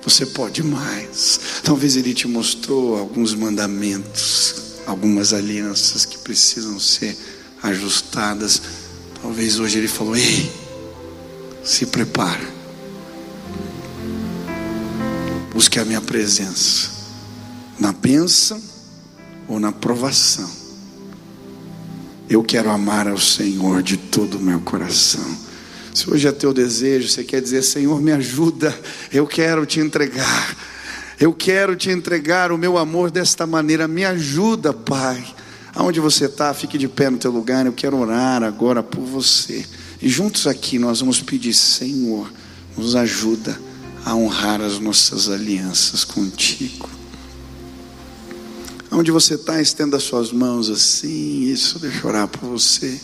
Você 0.04 0.26
pode 0.26 0.62
mais. 0.62 1.40
Talvez 1.64 1.96
Ele 1.96 2.14
te 2.14 2.28
mostrou 2.28 2.96
alguns 2.96 3.34
mandamentos, 3.34 4.54
algumas 4.86 5.32
alianças 5.32 6.04
que 6.04 6.18
precisam 6.18 6.78
ser 6.78 7.18
ajustadas. 7.64 8.62
Talvez 9.22 9.58
hoje 9.58 9.78
Ele 9.78 9.88
falou: 9.88 10.16
Ei, 10.16 10.52
se 11.64 11.86
prepara. 11.86 12.52
Busque 15.54 15.78
a 15.78 15.84
minha 15.84 16.00
presença 16.00 16.90
na 17.78 17.92
bênção 17.92 18.60
ou 19.48 19.58
na 19.58 19.72
provação 19.72 20.62
eu 22.34 22.42
quero 22.42 22.70
amar 22.70 23.06
ao 23.06 23.18
Senhor 23.18 23.82
de 23.82 23.96
todo 23.96 24.38
o 24.38 24.40
meu 24.40 24.60
coração. 24.60 25.36
Se 25.94 26.08
hoje 26.08 26.26
é 26.26 26.32
teu 26.32 26.54
desejo, 26.54 27.08
você 27.08 27.22
quer 27.22 27.42
dizer, 27.42 27.62
Senhor, 27.62 28.00
me 28.00 28.10
ajuda, 28.12 28.74
eu 29.12 29.26
quero 29.26 29.66
te 29.66 29.80
entregar. 29.80 30.56
Eu 31.20 31.34
quero 31.34 31.76
te 31.76 31.90
entregar 31.90 32.50
o 32.50 32.56
meu 32.56 32.78
amor 32.78 33.10
desta 33.10 33.46
maneira. 33.46 33.86
Me 33.86 34.04
ajuda, 34.04 34.72
Pai. 34.72 35.22
Aonde 35.74 36.00
você 36.00 36.26
está, 36.26 36.52
fique 36.52 36.76
de 36.76 36.86
pé 36.86 37.08
no 37.08 37.18
teu 37.18 37.30
lugar. 37.30 37.64
Eu 37.64 37.72
quero 37.72 37.96
orar 37.96 38.42
agora 38.42 38.82
por 38.82 39.04
você. 39.04 39.64
E 40.00 40.08
juntos 40.08 40.46
aqui 40.46 40.78
nós 40.78 41.00
vamos 41.00 41.20
pedir, 41.22 41.54
Senhor, 41.54 42.30
nos 42.76 42.94
ajuda 42.94 43.58
a 44.04 44.14
honrar 44.14 44.60
as 44.60 44.78
nossas 44.78 45.28
alianças 45.28 46.04
contigo. 46.04 46.88
Onde 48.90 49.10
você 49.10 49.34
está, 49.34 49.60
estenda 49.60 49.98
suas 49.98 50.32
mãos 50.32 50.68
assim. 50.68 51.44
Isso, 51.44 51.78
deixa 51.78 52.00
eu 52.00 52.10
orar 52.10 52.28
por 52.28 52.46
você. 52.50 53.00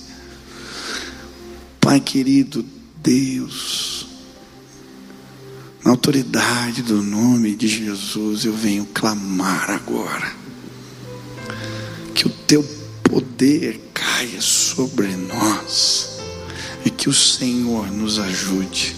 Pai 1.80 2.00
querido, 2.00 2.62
Deus, 3.02 4.06
na 5.82 5.92
autoridade 5.92 6.82
do 6.82 7.02
nome 7.02 7.56
de 7.56 7.66
Jesus, 7.66 8.44
eu 8.44 8.52
venho 8.52 8.84
clamar 8.92 9.70
agora. 9.70 10.47
Que 12.18 12.26
o 12.26 12.30
teu 12.48 12.64
poder 13.04 13.80
caia 13.94 14.40
sobre 14.40 15.06
nós 15.14 16.18
e 16.84 16.90
que 16.90 17.08
o 17.08 17.14
Senhor 17.14 17.92
nos 17.92 18.18
ajude 18.18 18.96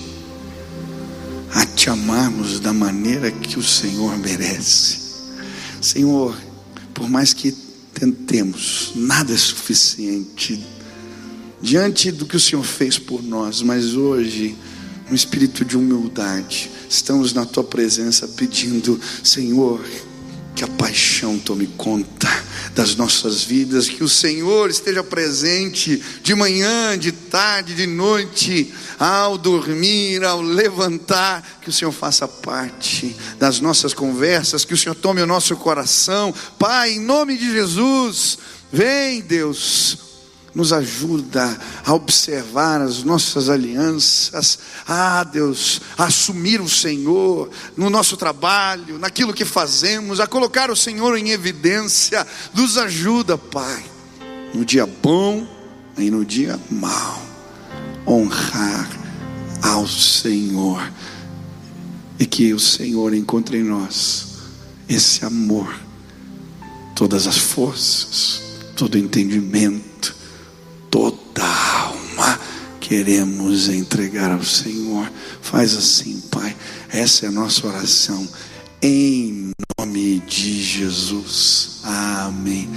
a 1.52 1.66
te 1.66 1.90
amarmos 1.90 2.60
da 2.60 2.72
maneira 2.72 3.30
que 3.30 3.58
o 3.58 3.62
Senhor 3.62 4.16
merece. 4.16 5.00
Senhor, 5.82 6.34
por 6.94 7.10
mais 7.10 7.34
que 7.34 7.52
tentemos, 7.92 8.92
nada 8.94 9.34
é 9.34 9.36
suficiente 9.36 10.66
diante 11.60 12.10
do 12.10 12.24
que 12.24 12.36
o 12.36 12.40
Senhor 12.40 12.64
fez 12.64 12.98
por 12.98 13.22
nós, 13.22 13.60
mas 13.60 13.96
hoje 13.96 14.56
um 15.10 15.14
espírito 15.14 15.62
de 15.62 15.76
humildade. 15.76 16.70
Estamos 16.88 17.34
na 17.34 17.44
tua 17.44 17.64
presença 17.64 18.26
pedindo, 18.26 18.98
Senhor, 19.22 19.84
que 20.54 20.64
a 20.64 20.68
paixão 20.68 21.38
tome 21.38 21.66
conta 21.66 22.28
das 22.74 22.94
nossas 22.94 23.42
vidas, 23.42 23.88
que 23.88 24.04
o 24.04 24.08
Senhor 24.08 24.70
esteja 24.70 25.02
presente 25.02 26.02
de 26.22 26.34
manhã, 26.34 26.98
de 26.98 27.12
tarde, 27.12 27.74
de 27.74 27.86
noite, 27.86 28.72
ao 28.98 29.38
dormir, 29.38 30.24
ao 30.24 30.42
levantar, 30.42 31.58
que 31.62 31.68
o 31.68 31.72
Senhor 31.72 31.92
faça 31.92 32.28
parte 32.28 33.16
das 33.38 33.60
nossas 33.60 33.94
conversas, 33.94 34.64
que 34.64 34.74
o 34.74 34.78
Senhor 34.78 34.94
tome 34.94 35.22
o 35.22 35.26
nosso 35.26 35.56
coração, 35.56 36.34
Pai, 36.58 36.92
em 36.92 37.00
nome 37.00 37.36
de 37.36 37.50
Jesus, 37.50 38.38
vem 38.72 39.20
Deus, 39.20 40.09
nos 40.54 40.72
ajuda 40.72 41.58
a 41.84 41.94
observar 41.94 42.80
as 42.80 43.02
nossas 43.02 43.48
alianças, 43.48 44.58
ah 44.86 45.22
Deus, 45.22 45.80
a 45.96 46.04
assumir 46.04 46.60
o 46.60 46.68
Senhor 46.68 47.50
no 47.76 47.88
nosso 47.88 48.16
trabalho, 48.16 48.98
naquilo 48.98 49.34
que 49.34 49.44
fazemos, 49.44 50.18
a 50.18 50.26
colocar 50.26 50.70
o 50.70 50.76
Senhor 50.76 51.16
em 51.16 51.30
evidência, 51.30 52.26
nos 52.52 52.76
ajuda, 52.76 53.38
Pai, 53.38 53.84
no 54.52 54.64
dia 54.64 54.86
bom 54.86 55.46
e 55.96 56.10
no 56.10 56.24
dia 56.24 56.58
mau, 56.70 57.22
honrar 58.06 58.88
ao 59.62 59.86
Senhor, 59.86 60.82
e 62.18 62.26
que 62.26 62.52
o 62.52 62.60
Senhor 62.60 63.14
encontre 63.14 63.58
em 63.58 63.62
nós 63.62 64.26
esse 64.88 65.24
amor, 65.24 65.72
todas 66.96 67.26
as 67.26 67.38
forças, 67.38 68.42
todo 68.74 68.98
entendimento, 68.98 69.89
toda 70.90 71.44
alma 71.44 72.38
queremos 72.80 73.68
entregar 73.68 74.32
ao 74.32 74.42
Senhor. 74.42 75.10
Faz 75.40 75.76
assim, 75.76 76.20
Pai. 76.30 76.56
Essa 76.88 77.26
é 77.26 77.28
a 77.28 77.32
nossa 77.32 77.66
oração. 77.66 78.28
Em 78.82 79.52
nome 79.78 80.18
de 80.20 80.62
Jesus. 80.62 81.80
Amém. 81.84 82.68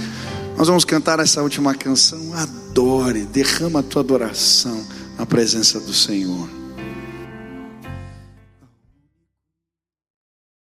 Nós 0.56 0.68
vamos 0.68 0.84
cantar 0.84 1.18
essa 1.18 1.42
última 1.42 1.74
canção. 1.74 2.32
Adore, 2.34 3.24
derrama 3.24 3.80
a 3.80 3.82
tua 3.82 4.02
adoração 4.02 4.86
na 5.18 5.26
presença 5.26 5.80
do 5.80 5.92
Senhor. 5.92 6.48